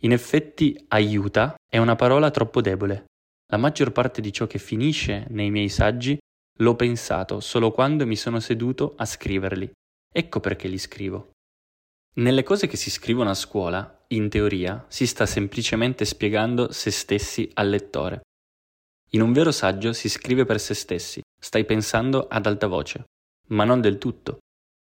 In 0.03 0.13
effetti 0.13 0.85
aiuta 0.89 1.57
è 1.69 1.79
una 1.79 1.97
parola 1.97 2.31
troppo 2.31 2.61
debole. 2.61 3.05
La 3.51 3.59
maggior 3.59 3.93
parte 3.93 4.21
di 4.21 4.33
ciò 4.33 4.47
che 4.47 4.59
finisce 4.59 5.27
nei 5.29 5.51
miei 5.51 5.69
saggi 5.69 6.19
l'ho 6.61 6.75
pensato 6.77 7.41
solo 7.41 7.71
quando 7.71 8.07
mi 8.07 8.17
sono 8.17 8.41
seduto 8.41 8.95
a 8.97 9.05
scriverli. 9.05 9.71
Ecco 10.13 10.41
perché 10.41 10.69
li 10.69 10.79
scrivo. 10.79 11.31
Nelle 12.17 12.43
cose 12.43 12.67
che 12.67 12.77
si 12.77 12.91
scrivono 12.91 13.31
a 13.31 13.35
scuola, 13.35 14.05
in 14.09 14.29
teoria, 14.29 14.85
si 14.89 15.07
sta 15.07 15.27
semplicemente 15.27 16.05
spiegando 16.05 16.73
se 16.73 16.91
stessi 16.91 17.49
al 17.55 17.69
lettore. 17.69 18.23
In 19.11 19.23
un 19.23 19.33
vero 19.33 19.53
saggio 19.53 19.93
si 19.93 20.09
scrive 20.09 20.45
per 20.45 20.59
se 20.59 20.75
stessi, 20.75 21.21
stai 21.39 21.65
pensando 21.65 22.27
ad 22.27 22.47
alta 22.47 22.67
voce 22.67 23.05
ma 23.49 23.65
non 23.65 23.81
del 23.81 23.99
tutto. 23.99 24.39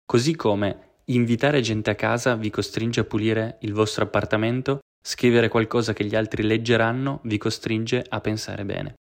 Così 0.06 0.36
come 0.36 0.94
invitare 1.06 1.62
gente 1.62 1.90
a 1.90 1.96
casa 1.96 2.36
vi 2.36 2.50
costringe 2.50 3.02
a 3.02 3.06
pulire 3.06 3.58
il 3.62 3.74
vostro 3.74 4.04
appartamento, 4.04 4.80
scrivere 5.08 5.50
qualcosa 5.50 5.94
che 5.94 6.04
gli 6.04 6.16
altri 6.16 6.42
leggeranno 6.42 7.20
vi 7.26 7.38
costringe 7.38 8.04
a 8.10 8.20
pensare 8.22 8.66
bene. 8.66 8.96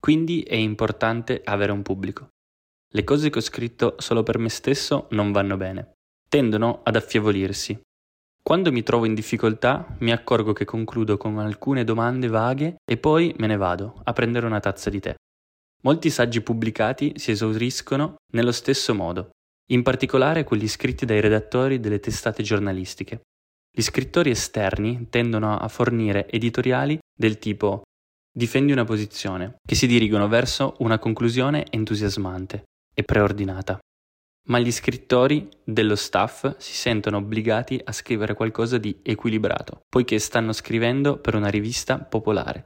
Quindi 0.00 0.40
è 0.40 0.54
importante 0.54 1.42
avere 1.44 1.72
un 1.72 1.82
pubblico. 1.82 2.28
Le 2.94 3.04
cose 3.04 3.28
che 3.28 3.38
ho 3.38 3.42
scritto 3.42 3.96
solo 3.98 4.22
per 4.22 4.38
me 4.38 4.48
stesso 4.48 5.08
non 5.10 5.30
vanno 5.30 5.58
bene, 5.58 5.92
tendono 6.26 6.80
ad 6.82 6.96
affievolirsi. 6.96 7.78
Quando 8.42 8.72
mi 8.72 8.82
trovo 8.82 9.04
in 9.04 9.14
difficoltà 9.14 9.94
mi 9.98 10.10
accorgo 10.10 10.54
che 10.54 10.64
concludo 10.64 11.18
con 11.18 11.38
alcune 11.38 11.84
domande 11.84 12.28
vaghe 12.28 12.76
e 12.90 12.96
poi 12.96 13.34
me 13.36 13.46
ne 13.46 13.56
vado 13.58 14.00
a 14.04 14.12
prendere 14.14 14.46
una 14.46 14.58
tazza 14.58 14.88
di 14.88 15.00
tè. 15.00 15.14
Molti 15.82 16.08
saggi 16.08 16.40
pubblicati 16.40 17.12
si 17.16 17.30
esauriscono 17.30 18.16
nello 18.32 18.52
stesso 18.52 18.94
modo, 18.94 19.30
in 19.70 19.82
particolare 19.82 20.44
quelli 20.44 20.66
scritti 20.66 21.04
dai 21.04 21.20
redattori 21.20 21.78
delle 21.78 22.00
testate 22.00 22.42
giornalistiche. 22.42 23.20
Gli 23.74 23.80
scrittori 23.80 24.28
esterni 24.28 25.06
tendono 25.08 25.56
a 25.56 25.66
fornire 25.68 26.28
editoriali 26.28 26.98
del 27.16 27.38
tipo 27.38 27.84
difendi 28.30 28.70
una 28.70 28.84
posizione, 28.84 29.56
che 29.66 29.74
si 29.74 29.86
dirigono 29.86 30.28
verso 30.28 30.74
una 30.80 30.98
conclusione 30.98 31.64
entusiasmante 31.70 32.64
e 32.94 33.02
preordinata. 33.02 33.78
Ma 34.48 34.58
gli 34.58 34.70
scrittori 34.70 35.48
dello 35.64 35.96
staff 35.96 36.56
si 36.58 36.74
sentono 36.74 37.16
obbligati 37.16 37.80
a 37.82 37.92
scrivere 37.92 38.34
qualcosa 38.34 38.76
di 38.76 39.00
equilibrato, 39.02 39.80
poiché 39.88 40.18
stanno 40.18 40.52
scrivendo 40.52 41.16
per 41.16 41.34
una 41.34 41.48
rivista 41.48 41.98
popolare. 41.98 42.64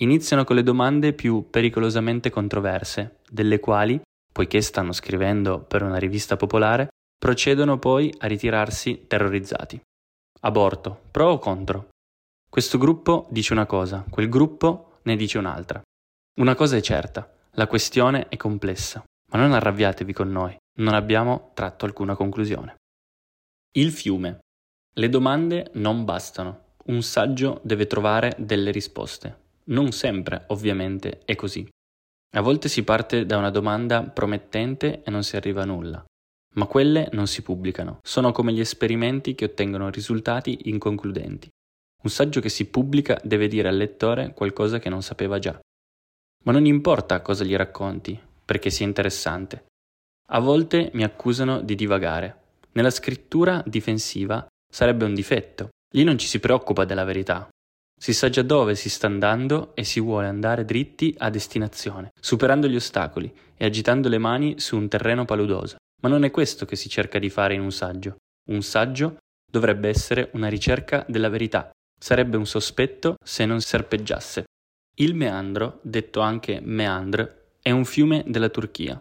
Iniziano 0.00 0.44
con 0.44 0.56
le 0.56 0.62
domande 0.62 1.14
più 1.14 1.48
pericolosamente 1.48 2.28
controverse, 2.28 3.20
delle 3.30 3.60
quali, 3.60 3.98
poiché 4.30 4.60
stanno 4.60 4.92
scrivendo 4.92 5.60
per 5.60 5.82
una 5.82 5.96
rivista 5.96 6.36
popolare, 6.36 6.88
procedono 7.18 7.78
poi 7.78 8.12
a 8.18 8.26
ritirarsi 8.26 9.06
terrorizzati. 9.06 9.80
Aborto, 10.40 11.06
pro 11.10 11.30
o 11.30 11.38
contro? 11.38 11.88
Questo 12.48 12.78
gruppo 12.78 13.26
dice 13.28 13.52
una 13.52 13.66
cosa, 13.66 14.04
quel 14.08 14.28
gruppo 14.28 15.00
ne 15.02 15.16
dice 15.16 15.36
un'altra. 15.36 15.82
Una 16.38 16.54
cosa 16.54 16.76
è 16.76 16.80
certa, 16.80 17.28
la 17.54 17.66
questione 17.66 18.28
è 18.28 18.36
complessa, 18.36 19.02
ma 19.32 19.40
non 19.40 19.52
arrabbiatevi 19.52 20.12
con 20.12 20.30
noi, 20.30 20.56
non 20.78 20.94
abbiamo 20.94 21.50
tratto 21.54 21.86
alcuna 21.86 22.14
conclusione. 22.14 22.76
Il 23.72 23.90
fiume. 23.90 24.38
Le 24.94 25.08
domande 25.08 25.70
non 25.74 26.04
bastano, 26.04 26.74
un 26.84 27.02
saggio 27.02 27.60
deve 27.64 27.88
trovare 27.88 28.36
delle 28.38 28.70
risposte. 28.70 29.46
Non 29.64 29.90
sempre, 29.90 30.44
ovviamente, 30.48 31.22
è 31.24 31.34
così. 31.34 31.68
A 32.36 32.40
volte 32.40 32.68
si 32.68 32.84
parte 32.84 33.26
da 33.26 33.38
una 33.38 33.50
domanda 33.50 34.02
promettente 34.04 35.02
e 35.02 35.10
non 35.10 35.24
si 35.24 35.34
arriva 35.34 35.62
a 35.62 35.66
nulla, 35.66 36.04
ma 36.58 36.66
quelle 36.66 37.08
non 37.12 37.28
si 37.28 37.42
pubblicano, 37.42 38.00
sono 38.02 38.32
come 38.32 38.52
gli 38.52 38.60
esperimenti 38.60 39.34
che 39.34 39.44
ottengono 39.44 39.90
risultati 39.90 40.68
inconcludenti. 40.68 41.48
Un 42.02 42.10
saggio 42.10 42.40
che 42.40 42.48
si 42.48 42.66
pubblica 42.66 43.18
deve 43.22 43.46
dire 43.46 43.68
al 43.68 43.76
lettore 43.76 44.34
qualcosa 44.34 44.78
che 44.78 44.88
non 44.88 45.02
sapeva 45.02 45.38
già. 45.38 45.58
Ma 46.44 46.52
non 46.52 46.66
importa 46.66 47.22
cosa 47.22 47.44
gli 47.44 47.54
racconti, 47.54 48.20
perché 48.44 48.70
sia 48.70 48.86
interessante. 48.86 49.66
A 50.30 50.40
volte 50.40 50.90
mi 50.94 51.04
accusano 51.04 51.60
di 51.60 51.74
divagare. 51.74 52.36
Nella 52.72 52.90
scrittura 52.90 53.62
difensiva 53.64 54.46
sarebbe 54.70 55.04
un 55.04 55.14
difetto. 55.14 55.68
Lì 55.94 56.04
non 56.04 56.18
ci 56.18 56.26
si 56.26 56.38
preoccupa 56.38 56.84
della 56.84 57.04
verità, 57.04 57.48
si 58.00 58.12
sa 58.12 58.28
già 58.28 58.42
dove 58.42 58.76
si 58.76 58.88
sta 58.88 59.08
andando 59.08 59.74
e 59.74 59.82
si 59.82 59.98
vuole 59.98 60.28
andare 60.28 60.64
dritti 60.64 61.14
a 61.18 61.30
destinazione, 61.30 62.12
superando 62.20 62.68
gli 62.68 62.76
ostacoli 62.76 63.32
e 63.56 63.64
agitando 63.64 64.08
le 64.08 64.18
mani 64.18 64.60
su 64.60 64.76
un 64.76 64.86
terreno 64.86 65.24
paludoso. 65.24 65.77
Ma 66.02 66.08
non 66.08 66.24
è 66.24 66.30
questo 66.30 66.64
che 66.64 66.76
si 66.76 66.88
cerca 66.88 67.18
di 67.18 67.30
fare 67.30 67.54
in 67.54 67.60
un 67.60 67.72
saggio. 67.72 68.16
Un 68.50 68.62
saggio 68.62 69.16
dovrebbe 69.50 69.88
essere 69.88 70.30
una 70.34 70.48
ricerca 70.48 71.04
della 71.08 71.28
verità. 71.28 71.70
Sarebbe 71.98 72.36
un 72.36 72.46
sospetto 72.46 73.16
se 73.24 73.44
non 73.44 73.60
serpeggiasse. 73.60 74.44
Il 74.98 75.14
meandro, 75.14 75.80
detto 75.82 76.20
anche 76.20 76.60
meandre, 76.60 77.52
è 77.60 77.70
un 77.70 77.84
fiume 77.84 78.24
della 78.26 78.48
Turchia. 78.48 79.00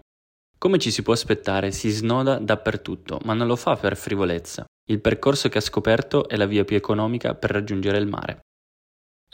Come 0.57 0.79
ci 0.79 0.89
si 0.89 1.03
può 1.03 1.13
aspettare, 1.13 1.71
si 1.71 1.89
snoda 1.89 2.39
dappertutto, 2.39 3.19
ma 3.23 3.33
non 3.33 3.45
lo 3.45 3.55
fa 3.55 3.75
per 3.75 3.95
frivolezza. 3.95 4.65
Il 4.89 5.01
percorso 5.01 5.49
che 5.49 5.59
ha 5.59 5.61
scoperto 5.61 6.27
è 6.27 6.35
la 6.35 6.47
via 6.47 6.65
più 6.65 6.75
economica 6.75 7.35
per 7.35 7.51
raggiungere 7.51 7.99
il 7.99 8.07
mare. 8.07 8.39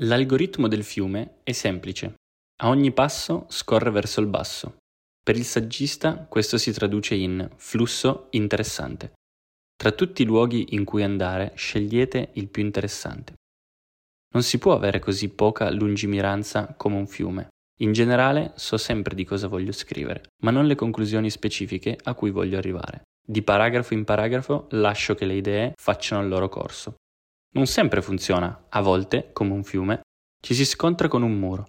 L'algoritmo 0.01 0.67
del 0.67 0.83
fiume 0.83 1.35
è 1.43 1.51
semplice. 1.51 2.15
A 2.61 2.67
ogni 2.67 2.91
passo 2.91 3.45
scorre 3.49 3.91
verso 3.91 4.19
il 4.19 4.27
basso. 4.27 4.77
Per 5.23 5.37
il 5.37 5.45
saggista 5.45 6.25
questo 6.27 6.57
si 6.57 6.73
traduce 6.73 7.15
in 7.15 7.49
flusso 7.55 8.27
interessante. 8.31 9.13
Tra 9.73 9.93
tutti 9.93 10.21
i 10.21 10.25
luoghi 10.25 10.75
in 10.75 10.83
cui 10.83 11.01
andare 11.01 11.53
scegliete 11.55 12.31
il 12.33 12.49
più 12.49 12.61
interessante. 12.61 13.35
Non 14.33 14.43
si 14.43 14.57
può 14.57 14.73
avere 14.73 14.99
così 14.99 15.29
poca 15.29 15.69
lungimiranza 15.71 16.73
come 16.75 16.97
un 16.97 17.07
fiume. 17.07 17.47
In 17.79 17.93
generale 17.93 18.51
so 18.55 18.75
sempre 18.75 19.15
di 19.15 19.23
cosa 19.23 19.47
voglio 19.47 19.71
scrivere, 19.71 20.23
ma 20.41 20.51
non 20.51 20.67
le 20.67 20.75
conclusioni 20.75 21.29
specifiche 21.29 21.97
a 22.03 22.13
cui 22.15 22.29
voglio 22.29 22.57
arrivare. 22.57 23.03
Di 23.25 23.41
paragrafo 23.43 23.93
in 23.93 24.03
paragrafo 24.03 24.67
lascio 24.71 25.15
che 25.15 25.23
le 25.23 25.35
idee 25.35 25.73
facciano 25.77 26.21
il 26.21 26.27
loro 26.27 26.49
corso. 26.49 26.95
Non 27.53 27.65
sempre 27.67 28.01
funziona, 28.01 28.65
a 28.67 28.81
volte, 28.81 29.29
come 29.31 29.53
un 29.53 29.63
fiume, 29.63 30.01
ci 30.41 30.53
si 30.53 30.65
scontra 30.65 31.07
con 31.07 31.21
un 31.21 31.39
muro. 31.39 31.65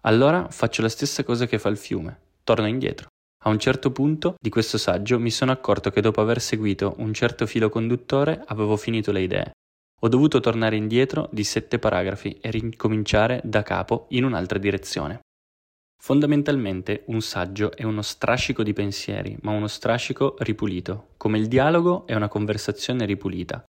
Allora 0.00 0.48
faccio 0.50 0.82
la 0.82 0.88
stessa 0.88 1.22
cosa 1.22 1.46
che 1.46 1.58
fa 1.58 1.68
il 1.68 1.76
fiume, 1.76 2.26
torno 2.48 2.66
indietro. 2.66 3.08
A 3.44 3.50
un 3.50 3.58
certo 3.58 3.92
punto 3.92 4.36
di 4.40 4.48
questo 4.48 4.78
saggio 4.78 5.20
mi 5.20 5.30
sono 5.30 5.52
accorto 5.52 5.90
che 5.90 6.00
dopo 6.00 6.22
aver 6.22 6.40
seguito 6.40 6.94
un 6.98 7.12
certo 7.12 7.44
filo 7.44 7.68
conduttore 7.68 8.42
avevo 8.46 8.78
finito 8.78 9.12
le 9.12 9.20
idee. 9.20 9.50
Ho 10.00 10.08
dovuto 10.08 10.40
tornare 10.40 10.76
indietro 10.76 11.28
di 11.30 11.44
sette 11.44 11.78
paragrafi 11.78 12.38
e 12.40 12.50
ricominciare 12.50 13.42
da 13.44 13.62
capo 13.62 14.06
in 14.10 14.24
un'altra 14.24 14.58
direzione. 14.58 15.20
Fondamentalmente 16.00 17.02
un 17.08 17.20
saggio 17.20 17.76
è 17.76 17.82
uno 17.82 18.00
strascico 18.00 18.62
di 18.62 18.72
pensieri, 18.72 19.36
ma 19.42 19.50
uno 19.50 19.66
strascico 19.66 20.36
ripulito, 20.38 21.08
come 21.18 21.36
il 21.36 21.48
dialogo 21.48 22.06
è 22.06 22.14
una 22.14 22.28
conversazione 22.28 23.04
ripulita, 23.04 23.62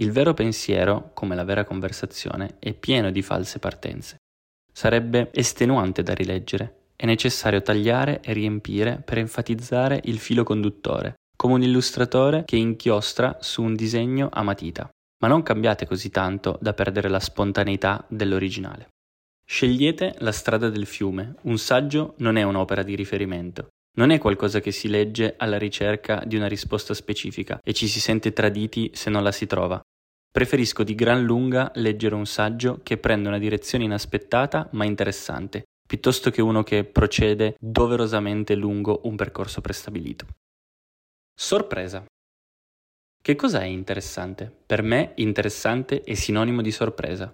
il 0.00 0.12
vero 0.12 0.32
pensiero, 0.32 1.10
come 1.12 1.34
la 1.34 1.44
vera 1.44 1.64
conversazione, 1.64 2.56
è 2.58 2.72
pieno 2.72 3.10
di 3.10 3.20
false 3.20 3.58
partenze. 3.58 4.16
Sarebbe 4.72 5.30
estenuante 5.32 6.02
da 6.02 6.14
rileggere. 6.14 6.79
È 7.00 7.06
necessario 7.06 7.62
tagliare 7.62 8.20
e 8.20 8.34
riempire 8.34 9.00
per 9.02 9.16
enfatizzare 9.16 10.02
il 10.04 10.18
filo 10.18 10.42
conduttore, 10.42 11.14
come 11.34 11.54
un 11.54 11.62
illustratore 11.62 12.44
che 12.44 12.56
inchiostra 12.56 13.38
su 13.40 13.62
un 13.62 13.74
disegno 13.74 14.28
a 14.30 14.42
matita, 14.42 14.86
ma 15.22 15.28
non 15.28 15.42
cambiate 15.42 15.86
così 15.86 16.10
tanto 16.10 16.58
da 16.60 16.74
perdere 16.74 17.08
la 17.08 17.18
spontaneità 17.18 18.04
dell'originale. 18.06 18.88
Scegliete 19.46 20.16
la 20.18 20.30
strada 20.30 20.68
del 20.68 20.84
fiume, 20.84 21.36
un 21.44 21.56
saggio 21.56 22.16
non 22.18 22.36
è 22.36 22.42
un'opera 22.42 22.82
di 22.82 22.94
riferimento, 22.94 23.68
non 23.96 24.10
è 24.10 24.18
qualcosa 24.18 24.60
che 24.60 24.70
si 24.70 24.88
legge 24.88 25.36
alla 25.38 25.56
ricerca 25.56 26.22
di 26.26 26.36
una 26.36 26.48
risposta 26.48 26.92
specifica 26.92 27.60
e 27.64 27.72
ci 27.72 27.88
si 27.88 27.98
sente 27.98 28.34
traditi 28.34 28.90
se 28.92 29.08
non 29.08 29.22
la 29.22 29.32
si 29.32 29.46
trova. 29.46 29.80
Preferisco 30.30 30.84
di 30.84 30.94
gran 30.94 31.24
lunga 31.24 31.72
leggere 31.76 32.14
un 32.14 32.26
saggio 32.26 32.80
che 32.82 32.98
prende 32.98 33.28
una 33.28 33.38
direzione 33.38 33.84
inaspettata 33.84 34.68
ma 34.72 34.84
interessante, 34.84 35.62
piuttosto 35.90 36.30
che 36.30 36.40
uno 36.40 36.62
che 36.62 36.84
procede 36.84 37.56
doverosamente 37.58 38.54
lungo 38.54 39.00
un 39.06 39.16
percorso 39.16 39.60
prestabilito. 39.60 40.24
Sorpresa. 41.34 42.04
Che 43.20 43.34
cosa 43.34 43.62
è 43.62 43.64
interessante? 43.64 44.54
Per 44.66 44.82
me 44.82 45.14
interessante 45.16 46.02
è 46.02 46.14
sinonimo 46.14 46.62
di 46.62 46.70
sorpresa. 46.70 47.32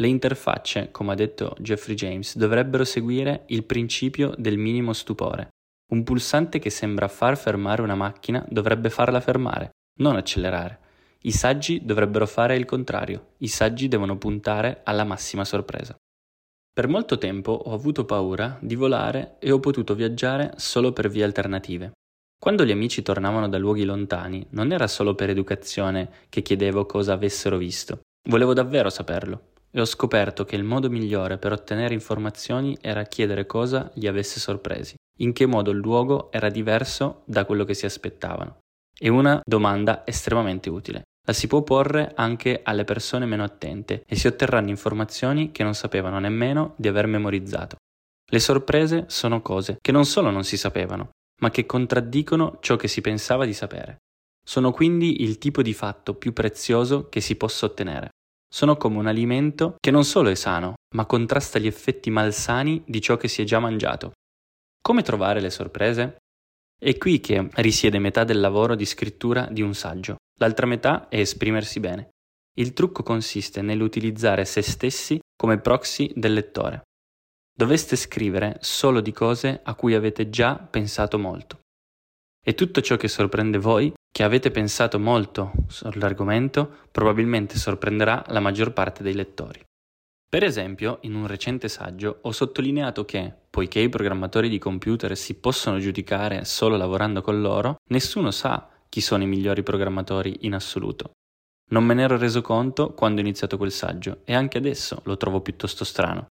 Le 0.00 0.08
interfacce, 0.08 0.90
come 0.90 1.12
ha 1.12 1.14
detto 1.14 1.54
Jeffrey 1.60 1.94
James, 1.94 2.36
dovrebbero 2.36 2.82
seguire 2.82 3.44
il 3.46 3.62
principio 3.62 4.34
del 4.36 4.58
minimo 4.58 4.92
stupore. 4.92 5.50
Un 5.92 6.02
pulsante 6.02 6.58
che 6.58 6.70
sembra 6.70 7.06
far 7.06 7.38
fermare 7.38 7.82
una 7.82 7.94
macchina 7.94 8.44
dovrebbe 8.48 8.90
farla 8.90 9.20
fermare, 9.20 9.70
non 10.00 10.16
accelerare. 10.16 10.80
I 11.20 11.30
saggi 11.30 11.84
dovrebbero 11.84 12.26
fare 12.26 12.56
il 12.56 12.64
contrario, 12.64 13.34
i 13.38 13.48
saggi 13.48 13.86
devono 13.86 14.18
puntare 14.18 14.80
alla 14.82 15.04
massima 15.04 15.44
sorpresa. 15.44 15.96
Per 16.74 16.88
molto 16.88 17.18
tempo 17.18 17.52
ho 17.52 17.74
avuto 17.74 18.06
paura 18.06 18.56
di 18.62 18.76
volare 18.76 19.36
e 19.40 19.52
ho 19.52 19.60
potuto 19.60 19.94
viaggiare 19.94 20.54
solo 20.56 20.94
per 20.94 21.10
vie 21.10 21.22
alternative. 21.22 21.92
Quando 22.40 22.64
gli 22.64 22.70
amici 22.70 23.02
tornavano 23.02 23.46
da 23.46 23.58
luoghi 23.58 23.84
lontani, 23.84 24.46
non 24.50 24.72
era 24.72 24.86
solo 24.86 25.14
per 25.14 25.28
educazione 25.28 26.08
che 26.30 26.40
chiedevo 26.40 26.86
cosa 26.86 27.12
avessero 27.12 27.58
visto, 27.58 28.00
volevo 28.26 28.54
davvero 28.54 28.88
saperlo 28.88 29.50
e 29.70 29.82
ho 29.82 29.84
scoperto 29.84 30.46
che 30.46 30.56
il 30.56 30.64
modo 30.64 30.88
migliore 30.88 31.36
per 31.36 31.52
ottenere 31.52 31.92
informazioni 31.92 32.76
era 32.80 33.04
chiedere 33.04 33.44
cosa 33.44 33.90
li 33.94 34.06
avesse 34.06 34.40
sorpresi, 34.40 34.94
in 35.18 35.34
che 35.34 35.44
modo 35.44 35.72
il 35.72 35.78
luogo 35.78 36.32
era 36.32 36.48
diverso 36.48 37.22
da 37.26 37.44
quello 37.44 37.64
che 37.64 37.74
si 37.74 37.84
aspettavano. 37.84 38.60
È 38.98 39.08
una 39.08 39.42
domanda 39.44 40.06
estremamente 40.06 40.70
utile. 40.70 41.02
La 41.26 41.32
si 41.32 41.46
può 41.46 41.62
porre 41.62 42.12
anche 42.14 42.60
alle 42.62 42.84
persone 42.84 43.26
meno 43.26 43.44
attente 43.44 44.02
e 44.06 44.16
si 44.16 44.26
otterranno 44.26 44.70
informazioni 44.70 45.52
che 45.52 45.62
non 45.62 45.74
sapevano 45.74 46.18
nemmeno 46.18 46.74
di 46.76 46.88
aver 46.88 47.06
memorizzato. 47.06 47.76
Le 48.30 48.38
sorprese 48.38 49.04
sono 49.08 49.40
cose 49.42 49.78
che 49.80 49.92
non 49.92 50.04
solo 50.04 50.30
non 50.30 50.44
si 50.44 50.56
sapevano, 50.56 51.10
ma 51.40 51.50
che 51.50 51.66
contraddicono 51.66 52.58
ciò 52.60 52.76
che 52.76 52.88
si 52.88 53.00
pensava 53.00 53.44
di 53.44 53.54
sapere. 53.54 53.98
Sono 54.44 54.72
quindi 54.72 55.22
il 55.22 55.38
tipo 55.38 55.62
di 55.62 55.72
fatto 55.72 56.14
più 56.14 56.32
prezioso 56.32 57.08
che 57.08 57.20
si 57.20 57.36
possa 57.36 57.66
ottenere 57.66 58.10
sono 58.52 58.76
come 58.76 58.98
un 58.98 59.06
alimento 59.06 59.76
che 59.80 59.90
non 59.90 60.04
solo 60.04 60.28
è 60.28 60.34
sano, 60.34 60.74
ma 60.94 61.06
contrasta 61.06 61.58
gli 61.58 61.66
effetti 61.66 62.10
malsani 62.10 62.82
di 62.86 63.00
ciò 63.00 63.16
che 63.16 63.26
si 63.26 63.40
è 63.40 63.46
già 63.46 63.58
mangiato. 63.58 64.12
Come 64.82 65.00
trovare 65.00 65.40
le 65.40 65.48
sorprese? 65.48 66.16
È 66.78 66.98
qui 66.98 67.18
che 67.20 67.48
risiede 67.54 67.98
metà 67.98 68.24
del 68.24 68.40
lavoro 68.40 68.74
di 68.74 68.84
scrittura 68.84 69.48
di 69.50 69.62
un 69.62 69.72
saggio, 69.72 70.16
l'altra 70.42 70.66
metà 70.66 71.08
è 71.08 71.20
esprimersi 71.20 71.78
bene. 71.78 72.08
Il 72.58 72.72
trucco 72.72 73.04
consiste 73.04 73.62
nell'utilizzare 73.62 74.44
se 74.44 74.60
stessi 74.60 75.20
come 75.36 75.58
proxy 75.58 76.12
del 76.16 76.34
lettore. 76.34 76.82
Doveste 77.56 77.94
scrivere 77.94 78.56
solo 78.60 79.00
di 79.00 79.12
cose 79.12 79.60
a 79.62 79.74
cui 79.74 79.94
avete 79.94 80.30
già 80.30 80.56
pensato 80.56 81.16
molto. 81.16 81.60
E 82.44 82.54
tutto 82.54 82.80
ciò 82.80 82.96
che 82.96 83.06
sorprende 83.06 83.58
voi 83.58 83.92
che 84.10 84.24
avete 84.24 84.50
pensato 84.50 84.98
molto 84.98 85.52
sull'argomento 85.68 86.88
probabilmente 86.90 87.56
sorprenderà 87.56 88.24
la 88.28 88.40
maggior 88.40 88.72
parte 88.72 89.04
dei 89.04 89.14
lettori. 89.14 89.62
Per 90.28 90.42
esempio, 90.42 90.98
in 91.02 91.14
un 91.14 91.26
recente 91.26 91.68
saggio 91.68 92.18
ho 92.22 92.32
sottolineato 92.32 93.04
che, 93.04 93.32
poiché 93.48 93.80
i 93.80 93.88
programmatori 93.88 94.48
di 94.48 94.58
computer 94.58 95.16
si 95.16 95.34
possono 95.34 95.78
giudicare 95.78 96.44
solo 96.44 96.76
lavorando 96.76 97.22
con 97.22 97.40
loro, 97.40 97.76
nessuno 97.90 98.30
sa 98.30 98.71
chi 98.92 99.00
sono 99.00 99.22
i 99.22 99.26
migliori 99.26 99.62
programmatori 99.62 100.40
in 100.40 100.52
assoluto. 100.52 101.12
Non 101.70 101.82
me 101.82 101.94
ne 101.94 102.02
ero 102.02 102.18
reso 102.18 102.42
conto 102.42 102.92
quando 102.92 103.20
ho 103.20 103.24
iniziato 103.24 103.56
quel 103.56 103.72
saggio 103.72 104.20
e 104.24 104.34
anche 104.34 104.58
adesso 104.58 105.00
lo 105.04 105.16
trovo 105.16 105.40
piuttosto 105.40 105.82
strano. 105.82 106.26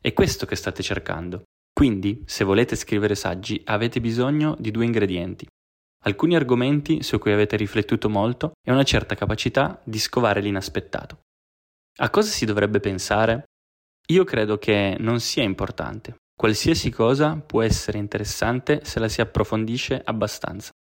È 0.00 0.12
questo 0.12 0.44
che 0.44 0.56
state 0.56 0.82
cercando. 0.82 1.44
Quindi, 1.72 2.24
se 2.26 2.42
volete 2.42 2.74
scrivere 2.74 3.14
saggi, 3.14 3.62
avete 3.66 4.00
bisogno 4.00 4.56
di 4.58 4.72
due 4.72 4.84
ingredienti, 4.84 5.46
alcuni 6.04 6.34
argomenti 6.34 7.04
su 7.04 7.20
cui 7.20 7.30
avete 7.30 7.56
riflettuto 7.56 8.08
molto 8.08 8.50
e 8.66 8.72
una 8.72 8.82
certa 8.82 9.14
capacità 9.14 9.80
di 9.84 10.00
scovare 10.00 10.40
l'inaspettato. 10.40 11.20
A 11.98 12.10
cosa 12.10 12.30
si 12.30 12.44
dovrebbe 12.44 12.80
pensare? 12.80 13.44
Io 14.08 14.24
credo 14.24 14.58
che 14.58 14.96
non 14.98 15.20
sia 15.20 15.44
importante. 15.44 16.16
Qualsiasi 16.36 16.90
cosa 16.90 17.36
può 17.36 17.62
essere 17.62 17.98
interessante 17.98 18.84
se 18.84 18.98
la 18.98 19.08
si 19.08 19.20
approfondisce 19.20 20.02
abbastanza. 20.04 20.72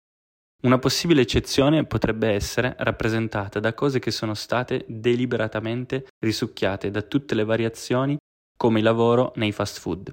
Una 0.62 0.78
possibile 0.78 1.21
eccezione 1.21 1.86
potrebbe 1.86 2.30
essere 2.30 2.76
rappresentata 2.78 3.60
da 3.60 3.74
cose 3.74 3.97
che 3.97 4.12
sono 4.12 4.36
state 4.36 4.86
deliberatamente 4.88 6.08
risucchiate 6.19 6.91
da 6.91 7.02
tutte 7.02 7.34
le 7.34 7.43
variazioni 7.43 8.15
come 8.56 8.78
il 8.78 8.84
lavoro 8.84 9.32
nei 9.38 9.52
fast 9.52 9.80
food. 9.80 10.12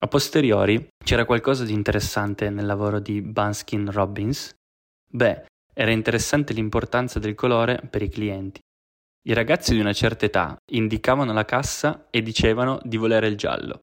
A 0.00 0.06
posteriori 0.06 0.86
c'era 1.04 1.24
qualcosa 1.24 1.64
di 1.64 1.72
interessante 1.72 2.48
nel 2.48 2.66
lavoro 2.66 3.00
di 3.00 3.20
Bunskin 3.20 3.90
Robbins? 3.90 4.54
Beh, 5.10 5.46
era 5.74 5.90
interessante 5.90 6.52
l'importanza 6.52 7.18
del 7.18 7.34
colore 7.34 7.82
per 7.90 8.02
i 8.02 8.08
clienti. 8.08 8.60
I 9.26 9.32
ragazzi 9.32 9.74
di 9.74 9.80
una 9.80 9.92
certa 9.92 10.26
età 10.26 10.56
indicavano 10.70 11.32
la 11.32 11.44
cassa 11.44 12.06
e 12.10 12.22
dicevano 12.22 12.78
di 12.84 12.96
volere 12.96 13.26
il 13.26 13.36
giallo. 13.36 13.80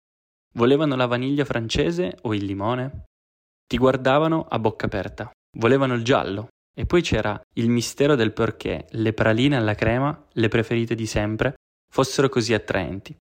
Volevano 0.53 0.95
la 0.95 1.07
vaniglia 1.07 1.43
francese 1.43 2.17
o 2.21 2.33
il 2.33 2.45
limone? 2.45 3.03
Ti 3.67 3.77
guardavano 3.77 4.45
a 4.47 4.57
bocca 4.59 4.85
aperta. 4.85 5.29
Volevano 5.55 5.93
il 5.95 6.03
giallo. 6.03 6.47
E 6.77 6.85
poi 6.85 7.01
c'era 7.01 7.39
il 7.53 7.69
mistero 7.69 8.15
del 8.15 8.33
perché 8.33 8.87
le 8.91 9.13
praline 9.13 9.55
alla 9.55 9.75
crema, 9.75 10.25
le 10.33 10.47
preferite 10.49 10.93
di 10.93 11.05
sempre, 11.05 11.53
fossero 11.89 12.27
così 12.27 12.53
attraenti. 12.53 13.15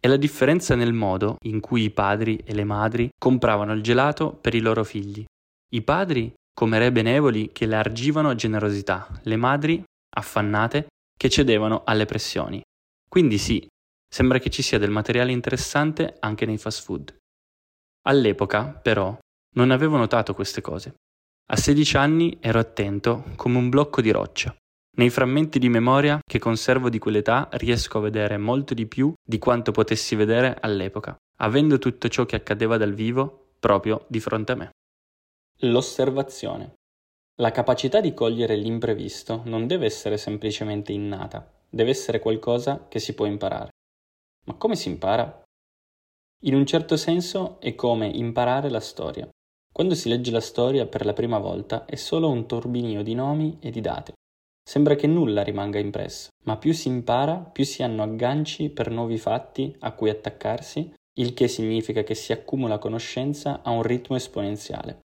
È 0.00 0.08
la 0.08 0.16
differenza 0.16 0.74
nel 0.74 0.92
modo 0.92 1.36
in 1.44 1.60
cui 1.60 1.84
i 1.84 1.90
padri 1.90 2.36
e 2.44 2.52
le 2.52 2.64
madri 2.64 3.08
compravano 3.16 3.72
il 3.72 3.82
gelato 3.82 4.34
per 4.34 4.54
i 4.54 4.60
loro 4.60 4.82
figli. 4.82 5.24
I 5.72 5.82
padri 5.82 6.34
come 6.52 6.78
re 6.78 6.92
benevoli 6.92 7.52
che 7.52 7.66
largivano 7.66 8.34
generosità, 8.34 9.08
le 9.22 9.36
madri 9.36 9.82
affannate 10.16 10.86
che 11.16 11.28
cedevano 11.28 11.82
alle 11.84 12.04
pressioni. 12.04 12.60
Quindi 13.08 13.38
sì, 13.38 13.64
sembra 14.08 14.38
che 14.38 14.50
ci 14.50 14.62
sia 14.62 14.78
del 14.78 14.90
materiale 14.90 15.32
interessante 15.32 16.16
anche 16.18 16.44
nei 16.44 16.58
fast 16.58 16.82
food. 16.82 17.16
All'epoca, 18.06 18.66
però, 18.66 19.16
non 19.54 19.70
avevo 19.70 19.96
notato 19.96 20.34
queste 20.34 20.60
cose. 20.60 20.94
A 21.46 21.56
16 21.56 21.96
anni 21.98 22.38
ero 22.40 22.58
attento 22.58 23.24
come 23.36 23.58
un 23.58 23.68
blocco 23.68 24.00
di 24.00 24.10
roccia. 24.10 24.56
Nei 24.96 25.10
frammenti 25.10 25.58
di 25.58 25.68
memoria 25.68 26.18
che 26.24 26.38
conservo 26.38 26.88
di 26.88 26.98
quell'età 26.98 27.50
riesco 27.52 27.98
a 27.98 28.00
vedere 28.00 28.38
molto 28.38 28.72
di 28.72 28.86
più 28.86 29.12
di 29.22 29.38
quanto 29.38 29.70
potessi 29.70 30.14
vedere 30.14 30.56
all'epoca, 30.58 31.14
avendo 31.40 31.78
tutto 31.78 32.08
ciò 32.08 32.24
che 32.24 32.36
accadeva 32.36 32.78
dal 32.78 32.94
vivo 32.94 33.50
proprio 33.60 34.06
di 34.08 34.20
fronte 34.20 34.52
a 34.52 34.54
me. 34.54 34.70
L'osservazione. 35.58 36.76
La 37.42 37.50
capacità 37.50 38.00
di 38.00 38.14
cogliere 38.14 38.56
l'imprevisto 38.56 39.42
non 39.44 39.66
deve 39.66 39.84
essere 39.84 40.16
semplicemente 40.16 40.92
innata, 40.92 41.46
deve 41.68 41.90
essere 41.90 42.20
qualcosa 42.20 42.86
che 42.88 43.00
si 43.00 43.12
può 43.12 43.26
imparare. 43.26 43.68
Ma 44.46 44.54
come 44.54 44.76
si 44.76 44.88
impara? 44.88 45.42
In 46.44 46.54
un 46.54 46.64
certo 46.64 46.96
senso 46.96 47.60
è 47.60 47.74
come 47.74 48.06
imparare 48.06 48.70
la 48.70 48.80
storia. 48.80 49.28
Quando 49.74 49.96
si 49.96 50.08
legge 50.08 50.30
la 50.30 50.40
storia 50.40 50.86
per 50.86 51.04
la 51.04 51.14
prima 51.14 51.40
volta 51.40 51.84
è 51.84 51.96
solo 51.96 52.30
un 52.30 52.46
turbinio 52.46 53.02
di 53.02 53.12
nomi 53.16 53.56
e 53.58 53.70
di 53.70 53.80
date. 53.80 54.12
Sembra 54.62 54.94
che 54.94 55.08
nulla 55.08 55.42
rimanga 55.42 55.80
impresso, 55.80 56.28
ma 56.44 56.56
più 56.56 56.72
si 56.72 56.86
impara, 56.86 57.38
più 57.38 57.64
si 57.64 57.82
hanno 57.82 58.04
agganci 58.04 58.68
per 58.68 58.88
nuovi 58.92 59.18
fatti 59.18 59.74
a 59.80 59.90
cui 59.90 60.10
attaccarsi, 60.10 60.94
il 61.18 61.34
che 61.34 61.48
significa 61.48 62.04
che 62.04 62.14
si 62.14 62.30
accumula 62.30 62.78
conoscenza 62.78 63.62
a 63.64 63.70
un 63.70 63.82
ritmo 63.82 64.14
esponenziale. 64.14 65.00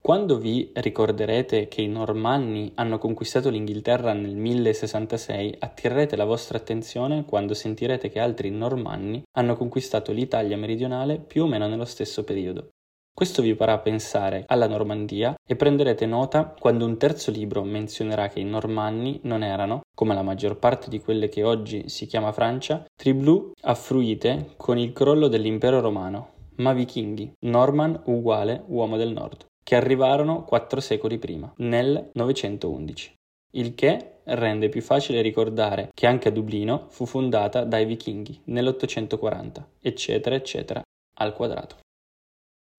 Quando 0.00 0.38
vi 0.38 0.70
ricorderete 0.72 1.68
che 1.68 1.82
i 1.82 1.88
Normanni 1.88 2.72
hanno 2.76 2.96
conquistato 2.96 3.50
l'Inghilterra 3.50 4.14
nel 4.14 4.34
1066, 4.34 5.56
attirerete 5.58 6.16
la 6.16 6.24
vostra 6.24 6.56
attenzione 6.56 7.26
quando 7.26 7.52
sentirete 7.52 8.08
che 8.08 8.20
altri 8.20 8.48
Normanni 8.48 9.22
hanno 9.36 9.54
conquistato 9.54 10.12
l'Italia 10.12 10.56
meridionale 10.56 11.18
più 11.18 11.42
o 11.42 11.46
meno 11.46 11.68
nello 11.68 11.84
stesso 11.84 12.24
periodo. 12.24 12.70
Questo 13.18 13.42
vi 13.42 13.52
farà 13.56 13.80
pensare 13.80 14.44
alla 14.46 14.68
Normandia 14.68 15.34
e 15.44 15.56
prenderete 15.56 16.06
nota 16.06 16.54
quando 16.56 16.84
un 16.84 16.98
terzo 16.98 17.32
libro 17.32 17.64
menzionerà 17.64 18.28
che 18.28 18.38
i 18.38 18.44
Normanni 18.44 19.18
non 19.24 19.42
erano, 19.42 19.80
come 19.92 20.14
la 20.14 20.22
maggior 20.22 20.56
parte 20.56 20.88
di 20.88 21.00
quelle 21.00 21.28
che 21.28 21.42
oggi 21.42 21.88
si 21.88 22.06
chiama 22.06 22.30
Francia, 22.30 22.84
tribù 22.94 23.50
affruite 23.62 24.50
con 24.56 24.78
il 24.78 24.92
crollo 24.92 25.26
dell'impero 25.26 25.80
romano, 25.80 26.34
ma 26.58 26.72
vichinghi, 26.72 27.32
Norman 27.40 28.02
uguale 28.04 28.62
uomo 28.68 28.96
del 28.96 29.10
nord. 29.10 29.46
che 29.64 29.74
arrivarono 29.74 30.44
quattro 30.44 30.78
secoli 30.78 31.18
prima, 31.18 31.52
nel 31.56 32.10
911, 32.12 33.14
il 33.54 33.74
che 33.74 34.20
rende 34.26 34.68
più 34.68 34.80
facile 34.80 35.22
ricordare 35.22 35.88
che 35.92 36.06
anche 36.06 36.28
a 36.28 36.30
Dublino 36.30 36.86
fu 36.90 37.04
fondata 37.04 37.64
dai 37.64 37.84
vichinghi 37.84 38.42
nell'840, 38.44 39.64
eccetera, 39.80 40.36
eccetera, 40.36 40.80
al 41.16 41.34
quadrato. 41.34 41.78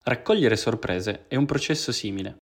Raccogliere 0.02 0.56
sorprese 0.56 1.26
è 1.28 1.36
un 1.36 1.44
processo 1.44 1.92
simile. 1.92 2.36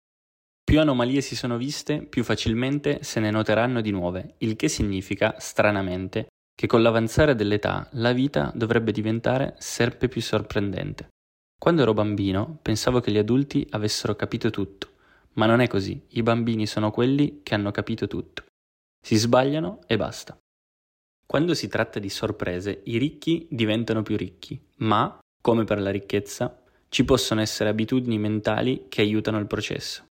Più 0.62 0.78
anomalie 0.78 1.22
si 1.22 1.38
sono 1.38 1.56
viste, 1.56 2.02
più 2.02 2.26
facilmente 2.26 3.02
se 3.02 3.22
ne 3.22 3.32
noteranno 3.32 3.80
di 3.80 3.92
nuove, 3.92 4.36
il 4.40 4.58
che 4.58 4.68
significa, 4.68 5.36
stranamente, 5.40 6.28
che 6.54 6.68
con 6.68 6.82
l'avanzare 6.82 7.34
dell'età 7.34 7.88
la 7.94 8.12
vita 8.12 8.52
dovrebbe 8.54 8.92
diventare 8.92 9.56
sempre 9.58 10.10
più 10.10 10.22
sorprendente. 10.22 11.08
Quando 11.58 11.82
ero 11.82 11.94
bambino 11.94 12.60
pensavo 12.62 13.00
che 13.00 13.12
gli 13.12 13.18
adulti 13.18 13.66
avessero 13.70 14.18
capito 14.18 14.50
tutto, 14.50 14.90
ma 15.36 15.46
non 15.46 15.62
è 15.62 15.68
così, 15.68 16.06
i 16.10 16.24
bambini 16.24 16.68
sono 16.68 16.92
quelli 16.92 17.40
che 17.42 17.56
hanno 17.56 17.72
capito 17.72 18.06
tutto. 18.08 18.44
Si 19.02 19.16
sbagliano 19.16 19.80
e 19.88 19.96
basta. 19.96 20.38
Quando 21.26 21.54
si 21.54 21.70
tratta 21.70 22.00
di 22.00 22.10
sorprese, 22.10 22.82
i 22.84 22.98
ricchi 22.98 23.48
diventano 23.50 24.04
più 24.04 24.18
ricchi, 24.18 24.62
ma, 24.78 25.18
come 25.42 25.64
per 25.64 25.80
la 25.80 25.92
ricchezza, 25.92 26.64
ci 26.96 27.04
possono 27.04 27.42
essere 27.42 27.68
abitudini 27.68 28.18
mentali 28.18 28.86
che 28.88 29.02
aiutano 29.02 29.38
il 29.38 29.48
processo. 29.48 30.06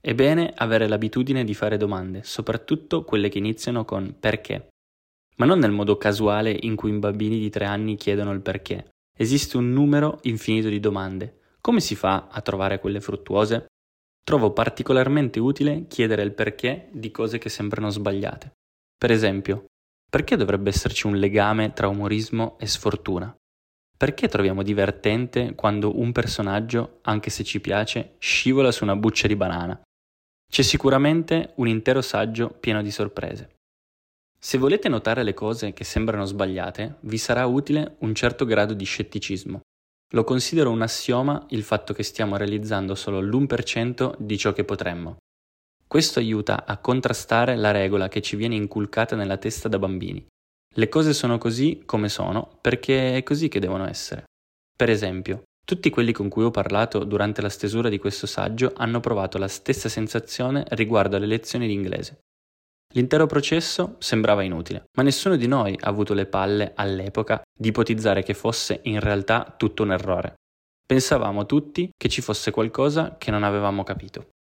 È 0.00 0.14
bene 0.14 0.54
avere 0.56 0.88
l'abitudine 0.88 1.44
di 1.44 1.52
fare 1.52 1.76
domande, 1.76 2.22
soprattutto 2.22 3.04
quelle 3.04 3.28
che 3.28 3.36
iniziano 3.36 3.84
con 3.84 4.16
perché 4.18 4.68
ma 5.36 5.44
non 5.44 5.58
nel 5.58 5.70
modo 5.70 5.98
casuale 5.98 6.56
in 6.62 6.76
cui 6.76 6.92
i 6.92 6.98
bambini 6.98 7.38
di 7.38 7.50
tre 7.50 7.66
anni 7.66 7.96
chiedono 7.96 8.32
il 8.32 8.40
perché. 8.40 8.92
Esiste 9.14 9.58
un 9.58 9.70
numero 9.70 10.20
infinito 10.22 10.68
di 10.68 10.80
domande. 10.80 11.40
Come 11.60 11.80
si 11.80 11.94
fa 11.94 12.28
a 12.30 12.40
trovare 12.40 12.78
quelle 12.78 13.02
fruttuose? 13.02 13.66
Trovo 14.22 14.52
particolarmente 14.52 15.40
utile 15.40 15.86
chiedere 15.88 16.22
il 16.22 16.32
perché 16.32 16.88
di 16.90 17.10
cose 17.10 17.36
che 17.36 17.50
sembrano 17.50 17.90
sbagliate. 17.90 18.52
Per 18.96 19.10
esempio, 19.10 19.66
perché 20.08 20.36
dovrebbe 20.36 20.70
esserci 20.70 21.06
un 21.06 21.16
legame 21.16 21.74
tra 21.74 21.88
umorismo 21.88 22.56
e 22.58 22.66
sfortuna? 22.66 23.34
Perché 23.96 24.28
troviamo 24.28 24.62
divertente 24.62 25.54
quando 25.54 25.98
un 25.98 26.12
personaggio, 26.12 26.98
anche 27.02 27.30
se 27.30 27.44
ci 27.44 27.60
piace, 27.60 28.16
scivola 28.18 28.72
su 28.72 28.82
una 28.82 28.96
buccia 28.96 29.28
di 29.28 29.36
banana? 29.36 29.80
C'è 30.50 30.62
sicuramente 30.62 31.52
un 31.56 31.68
intero 31.68 32.02
saggio 32.02 32.48
pieno 32.48 32.82
di 32.82 32.90
sorprese. 32.90 33.54
Se 34.38 34.58
volete 34.58 34.88
notare 34.88 35.22
le 35.22 35.32
cose 35.32 35.72
che 35.72 35.84
sembrano 35.84 36.24
sbagliate, 36.26 36.96
vi 37.00 37.18
sarà 37.18 37.46
utile 37.46 37.96
un 38.00 38.14
certo 38.14 38.44
grado 38.44 38.74
di 38.74 38.84
scetticismo. 38.84 39.60
Lo 40.12 40.22
considero 40.24 40.70
un 40.70 40.82
assioma 40.82 41.46
il 41.50 41.62
fatto 41.62 41.94
che 41.94 42.02
stiamo 42.02 42.36
realizzando 42.36 42.94
solo 42.94 43.20
l'1% 43.20 44.16
di 44.18 44.36
ciò 44.36 44.52
che 44.52 44.64
potremmo. 44.64 45.16
Questo 45.86 46.18
aiuta 46.18 46.66
a 46.66 46.76
contrastare 46.78 47.56
la 47.56 47.70
regola 47.70 48.08
che 48.08 48.20
ci 48.20 48.36
viene 48.36 48.54
inculcata 48.54 49.16
nella 49.16 49.38
testa 49.38 49.68
da 49.68 49.78
bambini. 49.78 50.24
Le 50.76 50.88
cose 50.88 51.12
sono 51.12 51.38
così 51.38 51.82
come 51.86 52.08
sono 52.08 52.58
perché 52.60 53.16
è 53.16 53.22
così 53.22 53.46
che 53.46 53.60
devono 53.60 53.86
essere. 53.88 54.24
Per 54.76 54.90
esempio, 54.90 55.44
tutti 55.64 55.88
quelli 55.88 56.10
con 56.10 56.28
cui 56.28 56.42
ho 56.42 56.50
parlato 56.50 57.04
durante 57.04 57.40
la 57.40 57.48
stesura 57.48 57.88
di 57.88 57.98
questo 57.98 58.26
saggio 58.26 58.72
hanno 58.74 58.98
provato 58.98 59.38
la 59.38 59.46
stessa 59.46 59.88
sensazione 59.88 60.64
riguardo 60.70 61.14
alle 61.14 61.26
lezioni 61.26 61.68
di 61.68 61.72
inglese. 61.72 62.18
L'intero 62.94 63.26
processo 63.26 63.94
sembrava 63.98 64.42
inutile, 64.42 64.86
ma 64.96 65.04
nessuno 65.04 65.36
di 65.36 65.46
noi 65.46 65.76
ha 65.80 65.88
avuto 65.88 66.12
le 66.12 66.26
palle 66.26 66.72
all'epoca 66.74 67.40
di 67.56 67.68
ipotizzare 67.68 68.24
che 68.24 68.34
fosse 68.34 68.80
in 68.84 68.98
realtà 68.98 69.54
tutto 69.56 69.84
un 69.84 69.92
errore. 69.92 70.34
Pensavamo 70.84 71.46
tutti 71.46 71.88
che 71.96 72.08
ci 72.08 72.20
fosse 72.20 72.50
qualcosa 72.50 73.16
che 73.16 73.30
non 73.30 73.42
avevamo 73.42 73.84
capito. 73.84 74.33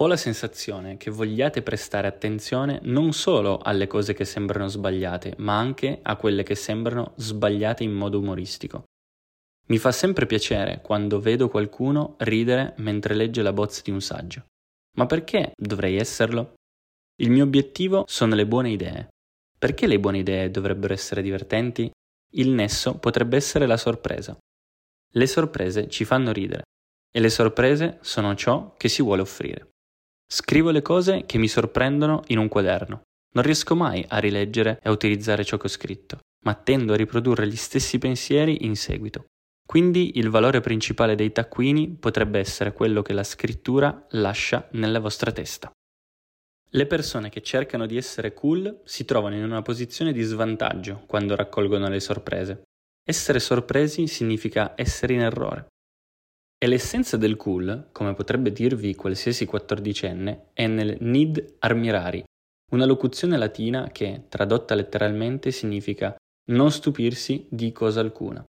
Ho 0.00 0.06
la 0.06 0.16
sensazione 0.16 0.96
che 0.96 1.10
vogliate 1.10 1.60
prestare 1.62 2.06
attenzione 2.06 2.78
non 2.84 3.12
solo 3.12 3.58
alle 3.58 3.88
cose 3.88 4.14
che 4.14 4.24
sembrano 4.24 4.68
sbagliate, 4.68 5.34
ma 5.38 5.58
anche 5.58 5.98
a 6.00 6.14
quelle 6.14 6.44
che 6.44 6.54
sembrano 6.54 7.14
sbagliate 7.16 7.82
in 7.82 7.92
modo 7.92 8.20
umoristico. 8.20 8.84
Mi 9.66 9.78
fa 9.78 9.90
sempre 9.90 10.26
piacere 10.26 10.80
quando 10.82 11.18
vedo 11.18 11.48
qualcuno 11.48 12.14
ridere 12.18 12.74
mentre 12.76 13.14
legge 13.14 13.42
la 13.42 13.52
bozza 13.52 13.82
di 13.82 13.90
un 13.90 14.00
saggio. 14.00 14.44
Ma 14.96 15.06
perché 15.06 15.52
dovrei 15.56 15.96
esserlo? 15.96 16.54
Il 17.20 17.30
mio 17.30 17.42
obiettivo 17.42 18.04
sono 18.06 18.36
le 18.36 18.46
buone 18.46 18.70
idee. 18.70 19.08
Perché 19.58 19.88
le 19.88 19.98
buone 19.98 20.18
idee 20.18 20.52
dovrebbero 20.52 20.94
essere 20.94 21.22
divertenti? 21.22 21.90
Il 22.34 22.50
nesso 22.50 22.98
potrebbe 22.98 23.36
essere 23.36 23.66
la 23.66 23.76
sorpresa. 23.76 24.38
Le 25.10 25.26
sorprese 25.26 25.88
ci 25.88 26.04
fanno 26.04 26.30
ridere 26.30 26.62
e 27.10 27.18
le 27.18 27.30
sorprese 27.30 27.98
sono 28.00 28.36
ciò 28.36 28.74
che 28.76 28.88
si 28.88 29.02
vuole 29.02 29.22
offrire. 29.22 29.70
Scrivo 30.30 30.70
le 30.70 30.82
cose 30.82 31.24
che 31.24 31.38
mi 31.38 31.48
sorprendono 31.48 32.22
in 32.26 32.38
un 32.38 32.48
quaderno. 32.48 33.00
Non 33.34 33.44
riesco 33.44 33.74
mai 33.74 34.04
a 34.08 34.18
rileggere 34.18 34.78
e 34.82 34.88
a 34.88 34.92
utilizzare 34.92 35.42
ciò 35.42 35.56
che 35.56 35.66
ho 35.66 35.70
scritto, 35.70 36.18
ma 36.44 36.54
tendo 36.54 36.92
a 36.92 36.96
riprodurre 36.96 37.48
gli 37.48 37.56
stessi 37.56 37.98
pensieri 37.98 38.66
in 38.66 38.76
seguito. 38.76 39.24
Quindi 39.66 40.18
il 40.18 40.28
valore 40.28 40.60
principale 40.60 41.14
dei 41.14 41.32
taccuini 41.32 41.88
potrebbe 41.88 42.38
essere 42.38 42.72
quello 42.72 43.00
che 43.00 43.14
la 43.14 43.24
scrittura 43.24 44.06
lascia 44.10 44.68
nella 44.72 45.00
vostra 45.00 45.32
testa. 45.32 45.70
Le 46.70 46.86
persone 46.86 47.30
che 47.30 47.42
cercano 47.42 47.86
di 47.86 47.96
essere 47.96 48.34
cool 48.34 48.82
si 48.84 49.06
trovano 49.06 49.34
in 49.34 49.44
una 49.44 49.62
posizione 49.62 50.12
di 50.12 50.22
svantaggio 50.22 51.04
quando 51.06 51.36
raccolgono 51.36 51.88
le 51.88 52.00
sorprese. 52.00 52.62
Essere 53.02 53.40
sorpresi 53.40 54.06
significa 54.06 54.74
essere 54.76 55.14
in 55.14 55.20
errore. 55.20 55.68
E 56.60 56.66
l'essenza 56.66 57.16
del 57.16 57.36
cool, 57.36 57.90
come 57.92 58.14
potrebbe 58.14 58.50
dirvi 58.50 58.96
qualsiasi 58.96 59.46
quattordicenne, 59.46 60.48
è 60.52 60.66
nel 60.66 60.96
nid 60.98 61.54
armirari, 61.60 62.24
una 62.72 62.84
locuzione 62.84 63.36
latina 63.36 63.90
che, 63.92 64.24
tradotta 64.28 64.74
letteralmente, 64.74 65.52
significa 65.52 66.16
non 66.50 66.72
stupirsi 66.72 67.46
di 67.48 67.70
cosa 67.70 68.00
alcuna. 68.00 68.44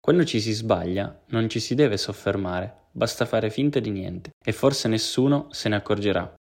Quando 0.00 0.24
ci 0.24 0.40
si 0.40 0.50
sbaglia, 0.50 1.22
non 1.28 1.48
ci 1.48 1.60
si 1.60 1.76
deve 1.76 1.98
soffermare, 1.98 2.88
basta 2.90 3.26
fare 3.26 3.48
finta 3.48 3.78
di 3.78 3.90
niente, 3.90 4.30
e 4.44 4.50
forse 4.50 4.88
nessuno 4.88 5.52
se 5.52 5.68
ne 5.68 5.76
accorgerà. 5.76 6.34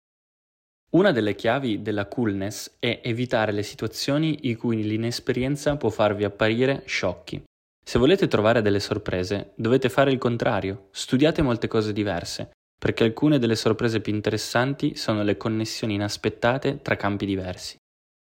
Una 0.92 1.12
delle 1.12 1.36
chiavi 1.36 1.84
della 1.84 2.08
coolness 2.08 2.78
è 2.80 3.02
evitare 3.04 3.52
le 3.52 3.62
situazioni 3.62 4.50
in 4.50 4.58
cui 4.58 4.82
l'inesperienza 4.82 5.78
può 5.78 5.90
farvi 5.90 6.24
apparire 6.24 6.82
sciocchi. 6.88 7.44
Se 7.90 7.98
volete 7.98 8.28
trovare 8.28 8.62
delle 8.62 8.80
sorprese, 8.80 9.54
dovete 9.56 9.90
fare 9.90 10.12
il 10.12 10.20
contrario, 10.20 10.90
studiate 10.92 11.42
molte 11.42 11.68
cose 11.68 11.92
diverse, 11.92 12.52
perché 12.78 13.04
alcune 13.04 13.40
delle 13.40 13.56
sorprese 13.56 14.00
più 14.00 14.14
interessanti 14.14 14.96
sono 14.96 15.24
le 15.24 15.38
connessioni 15.38 15.96
inaspettate 15.96 16.84
tra 16.84 16.96
campi 16.96 17.26
diversi. 17.26 17.78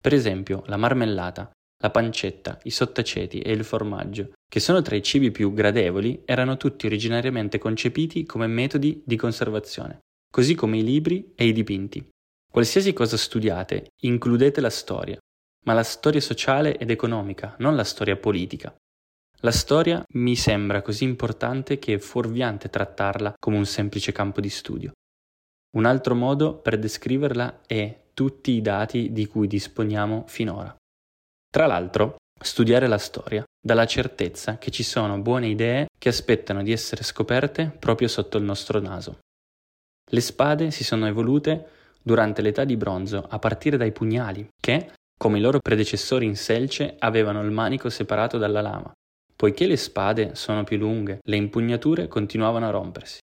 Per 0.01 0.15
esempio, 0.15 0.63
la 0.65 0.79
marmellata, 0.79 1.51
la 1.79 1.91
pancetta, 1.91 2.59
i 2.63 2.71
sottaceti 2.71 3.41
e 3.41 3.53
il 3.53 3.65
formaggio, 3.65 4.33
che 4.49 4.61
sono 4.61 4.81
tra 4.81 4.97
i 4.97 5.03
cibi 5.03 5.31
più 5.31 5.53
gradevoli, 5.53 6.23
erano 6.25 6.57
tutti 6.57 6.87
originariamente 6.87 7.59
concepiti 7.59 8.25
come 8.25 8.47
metodi 8.47 9.03
di 9.05 9.17
conservazione, 9.17 9.99
così 10.33 10.55
come 10.55 10.79
i 10.79 10.83
libri 10.83 11.35
e 11.35 11.45
i 11.45 11.53
dipinti. 11.53 12.09
Qualsiasi 12.51 12.95
cosa 12.95 13.19
studiate, 13.19 13.89
includete 14.05 14.63
la 14.63 14.71
storia, 14.71 15.19
ma 15.67 15.75
la 15.75 15.83
storia 15.83 16.23
sociale 16.23 16.79
ed 16.79 16.91
economica, 16.91 17.57
non 17.59 17.77
la 17.77 17.85
storia 17.85 18.17
politica. 18.17 18.75
La 19.43 19.53
storia 19.53 20.05
mi 20.17 20.37
sembra 20.37 20.83
così 20.83 21.05
importante 21.05 21.79
che 21.79 21.95
è 21.95 21.99
fuorviante 21.99 22.69
trattarla 22.69 23.37
come 23.39 23.57
un 23.57 23.65
semplice 23.65 24.13
campo 24.13 24.39
di 24.39 24.51
studio. 24.51 24.93
Un 25.77 25.87
altro 25.87 26.15
modo 26.15 26.57
per 26.57 26.79
descriverla 26.79 27.63
è 27.67 28.09
tutti 28.13 28.51
i 28.51 28.61
dati 28.61 29.13
di 29.13 29.27
cui 29.27 29.47
disponiamo 29.47 30.25
finora. 30.27 30.77
Tra 31.51 31.65
l'altro, 31.65 32.17
studiare 32.39 32.87
la 32.87 32.99
storia 32.99 33.43
dà 33.59 33.73
la 33.73 33.87
certezza 33.87 34.59
che 34.59 34.71
ci 34.71 34.83
sono 34.83 35.19
buone 35.21 35.49
idee 35.49 35.87
che 35.99 36.11
aspettano 36.11 36.63
di 36.63 36.73
essere 36.73 37.03
scoperte 37.03 37.75
proprio 37.79 38.09
sotto 38.09 38.37
il 38.37 38.45
nostro 38.45 38.79
naso. 38.79 39.21
Le 40.11 40.21
spade 40.21 40.71
si 40.71 40.85
sono 40.85 41.07
evolute 41.07 41.69
durante 42.03 42.43
l'età 42.43 42.65
di 42.65 42.77
bronzo 42.77 43.27
a 43.27 43.39
partire 43.39 43.79
dai 43.79 43.93
pugnali, 43.93 44.47
che, 44.61 44.93
come 45.17 45.39
i 45.39 45.41
loro 45.41 45.61
predecessori 45.61 46.27
in 46.27 46.37
selce, 46.37 46.97
avevano 46.99 47.43
il 47.43 47.51
manico 47.51 47.89
separato 47.89 48.37
dalla 48.37 48.61
lama. 48.61 48.93
Poiché 49.41 49.67
le 49.67 49.79
spade 49.79 50.35
sono 50.35 50.65
più 50.65 50.77
lunghe, 50.77 51.21
le 51.23 51.37
impugnature 51.37 52.09
continuavano 52.09 52.67
a 52.67 52.71
rompersi. 52.71 53.21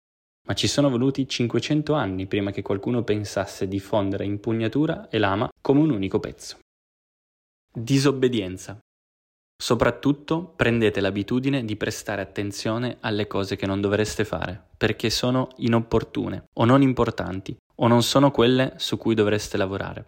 Ma 0.49 0.55
ci 0.55 0.67
sono 0.67 0.89
voluti 0.89 1.29
500 1.29 1.93
anni 1.93 2.27
prima 2.27 2.53
che 2.53 2.63
qualcuno 2.63 3.05
pensasse 3.05 3.69
di 3.69 3.79
fondere 3.79 4.25
impugnatura 4.25 5.11
e 5.11 5.19
lama 5.19 5.47
come 5.61 5.81
un 5.81 5.91
unico 5.91 6.19
pezzo. 6.19 6.57
Disobbedienza. 7.71 8.79
Soprattutto 9.63 10.55
prendete 10.57 11.03
l'abitudine 11.03 11.67
di 11.67 11.77
prestare 11.77 12.23
attenzione 12.23 12.97
alle 13.01 13.27
cose 13.27 13.57
che 13.57 13.67
non 13.67 13.83
dovreste 13.83 14.25
fare, 14.25 14.69
perché 14.75 15.11
sono 15.11 15.49
inopportune 15.57 16.45
o 16.55 16.65
non 16.65 16.81
importanti 16.81 17.55
o 17.75 17.89
non 17.89 18.03
sono 18.03 18.31
quelle 18.31 18.73
su 18.77 18.97
cui 18.97 19.15
dovreste 19.15 19.59
lavorare. 19.59 20.07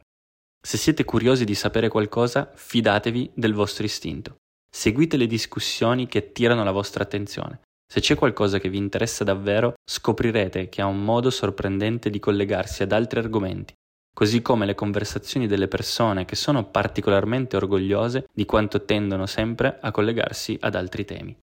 Se 0.58 0.78
siete 0.78 1.04
curiosi 1.04 1.44
di 1.44 1.54
sapere 1.54 1.90
qualcosa, 1.90 2.50
fidatevi 2.54 3.32
del 3.34 3.52
vostro 3.52 3.84
istinto. 3.84 4.36
Seguite 4.70 5.16
le 5.16 5.26
discussioni 5.26 6.06
che 6.06 6.18
attirano 6.18 6.62
la 6.64 6.70
vostra 6.70 7.02
attenzione. 7.02 7.60
Se 7.90 8.00
c'è 8.00 8.14
qualcosa 8.14 8.58
che 8.58 8.68
vi 8.68 8.76
interessa 8.76 9.24
davvero, 9.24 9.74
scoprirete 9.82 10.68
che 10.68 10.82
ha 10.82 10.86
un 10.86 11.02
modo 11.02 11.30
sorprendente 11.30 12.10
di 12.10 12.18
collegarsi 12.18 12.82
ad 12.82 12.92
altri 12.92 13.18
argomenti, 13.18 13.72
così 14.14 14.42
come 14.42 14.66
le 14.66 14.74
conversazioni 14.74 15.46
delle 15.46 15.68
persone 15.68 16.26
che 16.26 16.36
sono 16.36 16.66
particolarmente 16.66 17.56
orgogliose 17.56 18.26
di 18.30 18.44
quanto 18.44 18.84
tendono 18.84 19.24
sempre 19.24 19.78
a 19.80 19.90
collegarsi 19.90 20.58
ad 20.60 20.74
altri 20.74 21.04
temi. 21.06 21.36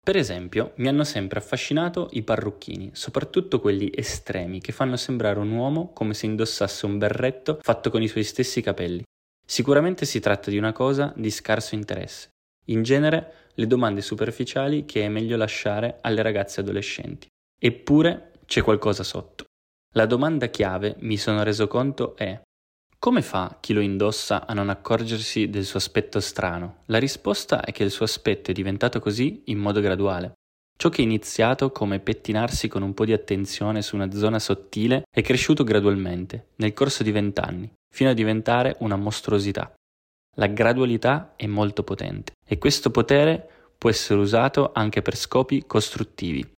Per 0.00 0.16
esempio, 0.16 0.72
mi 0.76 0.88
hanno 0.88 1.04
sempre 1.04 1.40
affascinato 1.40 2.08
i 2.12 2.22
parrucchini, 2.22 2.90
soprattutto 2.94 3.60
quelli 3.60 3.90
estremi 3.92 4.60
che 4.60 4.72
fanno 4.72 4.96
sembrare 4.96 5.38
un 5.38 5.50
uomo 5.50 5.92
come 5.92 6.14
se 6.14 6.26
indossasse 6.26 6.86
un 6.86 6.98
berretto 6.98 7.58
fatto 7.60 7.90
con 7.90 8.00
i 8.00 8.08
suoi 8.08 8.24
stessi 8.24 8.62
capelli. 8.62 9.02
Sicuramente 9.50 10.04
si 10.04 10.20
tratta 10.20 10.50
di 10.50 10.58
una 10.58 10.72
cosa 10.72 11.10
di 11.16 11.30
scarso 11.30 11.74
interesse. 11.74 12.28
In 12.66 12.82
genere, 12.82 13.46
le 13.54 13.66
domande 13.66 14.02
superficiali 14.02 14.84
che 14.84 15.04
è 15.04 15.08
meglio 15.08 15.38
lasciare 15.38 16.00
alle 16.02 16.20
ragazze 16.20 16.60
adolescenti. 16.60 17.28
Eppure 17.58 18.40
c'è 18.44 18.60
qualcosa 18.60 19.02
sotto. 19.02 19.44
La 19.94 20.04
domanda 20.04 20.48
chiave, 20.48 20.96
mi 20.98 21.16
sono 21.16 21.42
reso 21.42 21.66
conto, 21.66 22.14
è 22.14 22.38
come 22.98 23.22
fa 23.22 23.56
chi 23.58 23.72
lo 23.72 23.80
indossa 23.80 24.46
a 24.46 24.52
non 24.52 24.68
accorgersi 24.68 25.48
del 25.48 25.64
suo 25.64 25.78
aspetto 25.78 26.20
strano? 26.20 26.82
La 26.86 26.98
risposta 26.98 27.62
è 27.62 27.72
che 27.72 27.84
il 27.84 27.90
suo 27.90 28.04
aspetto 28.04 28.50
è 28.50 28.54
diventato 28.54 29.00
così 29.00 29.44
in 29.46 29.58
modo 29.58 29.80
graduale. 29.80 30.32
Ciò 30.76 30.90
che 30.90 31.00
è 31.00 31.04
iniziato 31.04 31.72
come 31.72 32.00
pettinarsi 32.00 32.68
con 32.68 32.82
un 32.82 32.92
po' 32.92 33.06
di 33.06 33.14
attenzione 33.14 33.80
su 33.80 33.96
una 33.96 34.10
zona 34.10 34.38
sottile 34.38 35.04
è 35.10 35.22
cresciuto 35.22 35.64
gradualmente, 35.64 36.48
nel 36.56 36.74
corso 36.74 37.02
di 37.02 37.12
vent'anni, 37.12 37.72
fino 37.90 38.10
a 38.10 38.14
diventare 38.14 38.76
una 38.80 38.96
mostruosità. 38.96 39.72
La 40.36 40.46
gradualità 40.46 41.34
è 41.36 41.46
molto 41.46 41.82
potente 41.82 42.32
e 42.46 42.58
questo 42.58 42.90
potere 42.90 43.72
può 43.76 43.90
essere 43.90 44.20
usato 44.20 44.72
anche 44.72 45.02
per 45.02 45.16
scopi 45.16 45.64
costruttivi. 45.66 46.52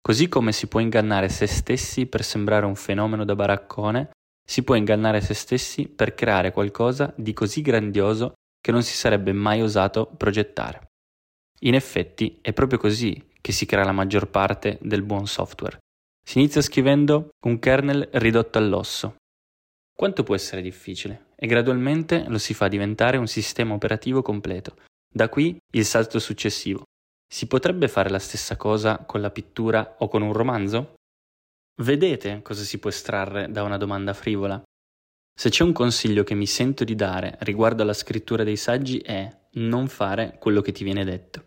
Così 0.00 0.28
come 0.28 0.52
si 0.52 0.68
può 0.68 0.80
ingannare 0.80 1.28
se 1.28 1.46
stessi 1.46 2.06
per 2.06 2.22
sembrare 2.22 2.64
un 2.64 2.76
fenomeno 2.76 3.24
da 3.24 3.34
baraccone, 3.34 4.10
si 4.48 4.62
può 4.62 4.74
ingannare 4.76 5.20
se 5.20 5.34
stessi 5.34 5.88
per 5.88 6.14
creare 6.14 6.52
qualcosa 6.52 7.12
di 7.16 7.32
così 7.32 7.60
grandioso 7.60 8.34
che 8.60 8.70
non 8.70 8.82
si 8.82 8.94
sarebbe 8.94 9.32
mai 9.32 9.62
osato 9.62 10.06
progettare. 10.16 10.86
In 11.60 11.74
effetti 11.74 12.38
è 12.40 12.52
proprio 12.52 12.78
così 12.78 13.30
che 13.40 13.52
si 13.52 13.66
crea 13.66 13.84
la 13.84 13.92
maggior 13.92 14.28
parte 14.28 14.78
del 14.80 15.02
buon 15.02 15.26
software. 15.26 15.78
Si 16.24 16.38
inizia 16.38 16.60
scrivendo 16.60 17.30
un 17.46 17.58
kernel 17.58 18.08
ridotto 18.12 18.58
all'osso. 18.58 19.16
Quanto 19.96 20.24
può 20.24 20.34
essere 20.34 20.60
difficile? 20.60 21.28
E 21.36 21.46
gradualmente 21.46 22.26
lo 22.28 22.36
si 22.36 22.52
fa 22.52 22.68
diventare 22.68 23.16
un 23.16 23.26
sistema 23.26 23.72
operativo 23.72 24.20
completo. 24.20 24.76
Da 25.10 25.30
qui 25.30 25.56
il 25.72 25.86
salto 25.86 26.18
successivo. 26.18 26.82
Si 27.26 27.46
potrebbe 27.46 27.88
fare 27.88 28.10
la 28.10 28.18
stessa 28.18 28.58
cosa 28.58 28.98
con 28.98 29.22
la 29.22 29.30
pittura 29.30 29.96
o 30.00 30.08
con 30.08 30.20
un 30.20 30.34
romanzo? 30.34 30.96
Vedete 31.82 32.42
cosa 32.42 32.62
si 32.62 32.78
può 32.78 32.90
estrarre 32.90 33.50
da 33.50 33.62
una 33.62 33.78
domanda 33.78 34.12
frivola? 34.12 34.62
Se 35.34 35.48
c'è 35.48 35.64
un 35.64 35.72
consiglio 35.72 36.24
che 36.24 36.34
mi 36.34 36.46
sento 36.46 36.84
di 36.84 36.94
dare 36.94 37.38
riguardo 37.40 37.82
alla 37.82 37.94
scrittura 37.94 38.44
dei 38.44 38.56
saggi 38.56 38.98
è 38.98 39.34
non 39.52 39.88
fare 39.88 40.36
quello 40.38 40.60
che 40.60 40.72
ti 40.72 40.84
viene 40.84 41.04
detto. 41.04 41.46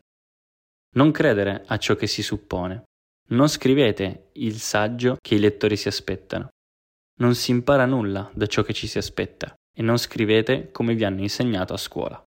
Non 0.96 1.12
credere 1.12 1.64
a 1.68 1.78
ciò 1.78 1.96
che 1.96 2.08
si 2.08 2.24
suppone. 2.24 2.82
Non 3.30 3.48
scrivete 3.48 4.30
il 4.34 4.60
saggio 4.60 5.18
che 5.22 5.36
i 5.36 5.40
lettori 5.40 5.78
si 5.78 5.88
aspettano. 5.88 6.50
Non 7.20 7.36
si 7.36 7.52
impara 7.52 7.86
nulla 7.86 8.30
da 8.34 8.48
ciò 8.48 8.64
che 8.64 8.74
ci 8.74 8.88
si 8.88 8.98
aspetta 8.98 9.54
e 9.76 9.82
non 9.82 9.98
scrivete 9.98 10.72
come 10.72 10.96
vi 10.96 11.04
hanno 11.04 11.22
insegnato 11.22 11.74
a 11.74 11.78
scuola. 11.78 12.22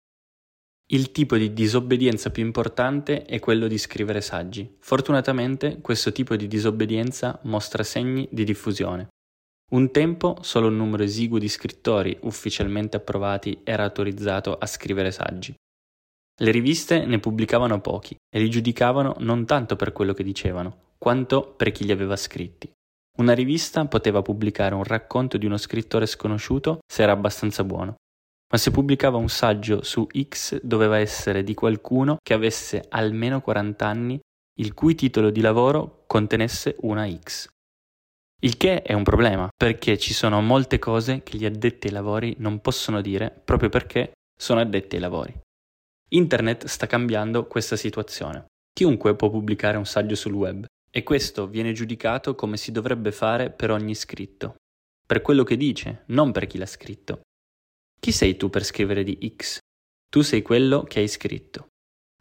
Il 0.91 1.13
tipo 1.13 1.37
di 1.37 1.53
disobbedienza 1.53 2.31
più 2.31 2.43
importante 2.43 3.23
è 3.23 3.39
quello 3.39 3.67
di 3.67 3.77
scrivere 3.77 4.19
saggi. 4.19 4.75
Fortunatamente 4.79 5.79
questo 5.79 6.11
tipo 6.11 6.35
di 6.35 6.47
disobbedienza 6.47 7.39
mostra 7.43 7.83
segni 7.83 8.27
di 8.29 8.43
diffusione. 8.43 9.07
Un 9.71 9.91
tempo 9.91 10.39
solo 10.41 10.67
un 10.67 10.75
numero 10.75 11.03
esiguo 11.03 11.39
di 11.39 11.47
scrittori 11.47 12.17
ufficialmente 12.23 12.97
approvati 12.97 13.61
era 13.63 13.83
autorizzato 13.83 14.57
a 14.57 14.65
scrivere 14.65 15.11
saggi. 15.11 15.55
Le 16.41 16.51
riviste 16.51 17.05
ne 17.05 17.19
pubblicavano 17.19 17.79
pochi 17.79 18.17
e 18.29 18.39
li 18.39 18.49
giudicavano 18.49 19.15
non 19.19 19.45
tanto 19.45 19.77
per 19.77 19.93
quello 19.93 20.13
che 20.13 20.23
dicevano, 20.23 20.95
quanto 20.97 21.53
per 21.53 21.71
chi 21.71 21.85
li 21.85 21.93
aveva 21.93 22.17
scritti. 22.17 22.69
Una 23.17 23.33
rivista 23.33 23.85
poteva 23.85 24.21
pubblicare 24.21 24.73
un 24.73 24.83
racconto 24.83 25.37
di 25.37 25.45
uno 25.45 25.57
scrittore 25.57 26.05
sconosciuto 26.05 26.79
se 26.87 27.03
era 27.03 27.11
abbastanza 27.11 27.63
buono, 27.63 27.95
ma 28.51 28.57
se 28.57 28.71
pubblicava 28.71 29.17
un 29.17 29.29
saggio 29.29 29.83
su 29.83 30.07
X 30.09 30.59
doveva 30.61 30.97
essere 30.97 31.43
di 31.43 31.53
qualcuno 31.53 32.17
che 32.23 32.33
avesse 32.33 32.85
almeno 32.89 33.41
40 33.41 33.85
anni, 33.85 34.19
il 34.59 34.73
cui 34.73 34.95
titolo 34.95 35.29
di 35.29 35.41
lavoro 35.41 36.03
contenesse 36.07 36.75
una 36.81 37.09
X. 37.09 37.47
Il 38.43 38.57
che 38.57 38.81
è 38.81 38.93
un 38.93 39.03
problema, 39.03 39.49
perché 39.55 39.97
ci 39.97 40.13
sono 40.13 40.41
molte 40.41 40.79
cose 40.79 41.21
che 41.21 41.37
gli 41.37 41.45
addetti 41.45 41.87
ai 41.87 41.93
lavori 41.93 42.35
non 42.39 42.59
possono 42.59 43.01
dire 43.01 43.29
proprio 43.29 43.69
perché 43.69 44.13
sono 44.35 44.61
addetti 44.61 44.95
ai 44.95 45.01
lavori. 45.01 45.39
Internet 46.09 46.65
sta 46.65 46.87
cambiando 46.87 47.45
questa 47.45 47.75
situazione. 47.75 48.45
Chiunque 48.73 49.15
può 49.15 49.29
pubblicare 49.29 49.77
un 49.77 49.85
saggio 49.85 50.15
sul 50.15 50.33
web 50.33 50.65
e 50.91 51.03
questo 51.03 51.47
viene 51.47 51.71
giudicato 51.71 52.35
come 52.35 52.57
si 52.57 52.71
dovrebbe 52.71 53.11
fare 53.11 53.49
per 53.49 53.71
ogni 53.71 53.95
scritto, 53.95 54.55
per 55.05 55.21
quello 55.21 55.43
che 55.43 55.57
dice, 55.57 56.03
non 56.07 56.31
per 56.31 56.47
chi 56.47 56.57
l'ha 56.57 56.65
scritto. 56.65 57.21
Chi 57.99 58.11
sei 58.11 58.35
tu 58.35 58.49
per 58.49 58.63
scrivere 58.63 59.03
di 59.03 59.33
X? 59.35 59.59
Tu 60.09 60.21
sei 60.21 60.41
quello 60.41 60.83
che 60.83 60.99
hai 60.99 61.07
scritto. 61.07 61.67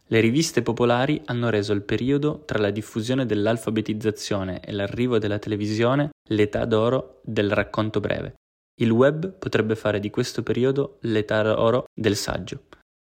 Le 0.07 0.19
riviste 0.19 0.61
popolari 0.61 1.21
hanno 1.25 1.49
reso 1.49 1.73
il 1.73 1.83
periodo 1.83 2.43
tra 2.45 2.59
la 2.59 2.69
diffusione 2.69 3.25
dell'alfabetizzazione 3.25 4.59
e 4.59 4.71
l'arrivo 4.71 5.19
della 5.19 5.39
televisione 5.39 6.09
l'età 6.29 6.65
d'oro 6.65 7.21
del 7.23 7.51
racconto 7.51 7.99
breve. 7.99 8.35
Il 8.81 8.91
web 8.91 9.31
potrebbe 9.31 9.75
fare 9.75 9.99
di 9.99 10.09
questo 10.09 10.43
periodo 10.43 10.97
l'età 11.01 11.41
d'oro 11.41 11.85
del 11.93 12.15
saggio. 12.15 12.63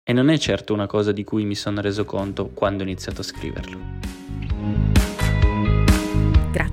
E 0.02 0.12
non 0.12 0.28
è 0.28 0.38
certo 0.38 0.72
una 0.72 0.86
cosa 0.86 1.12
di 1.12 1.22
cui 1.22 1.44
mi 1.44 1.54
sono 1.54 1.80
reso 1.80 2.04
conto 2.04 2.48
quando 2.48 2.82
ho 2.82 2.86
iniziato 2.86 3.20
a 3.20 3.24
scriverlo. 3.24 5.17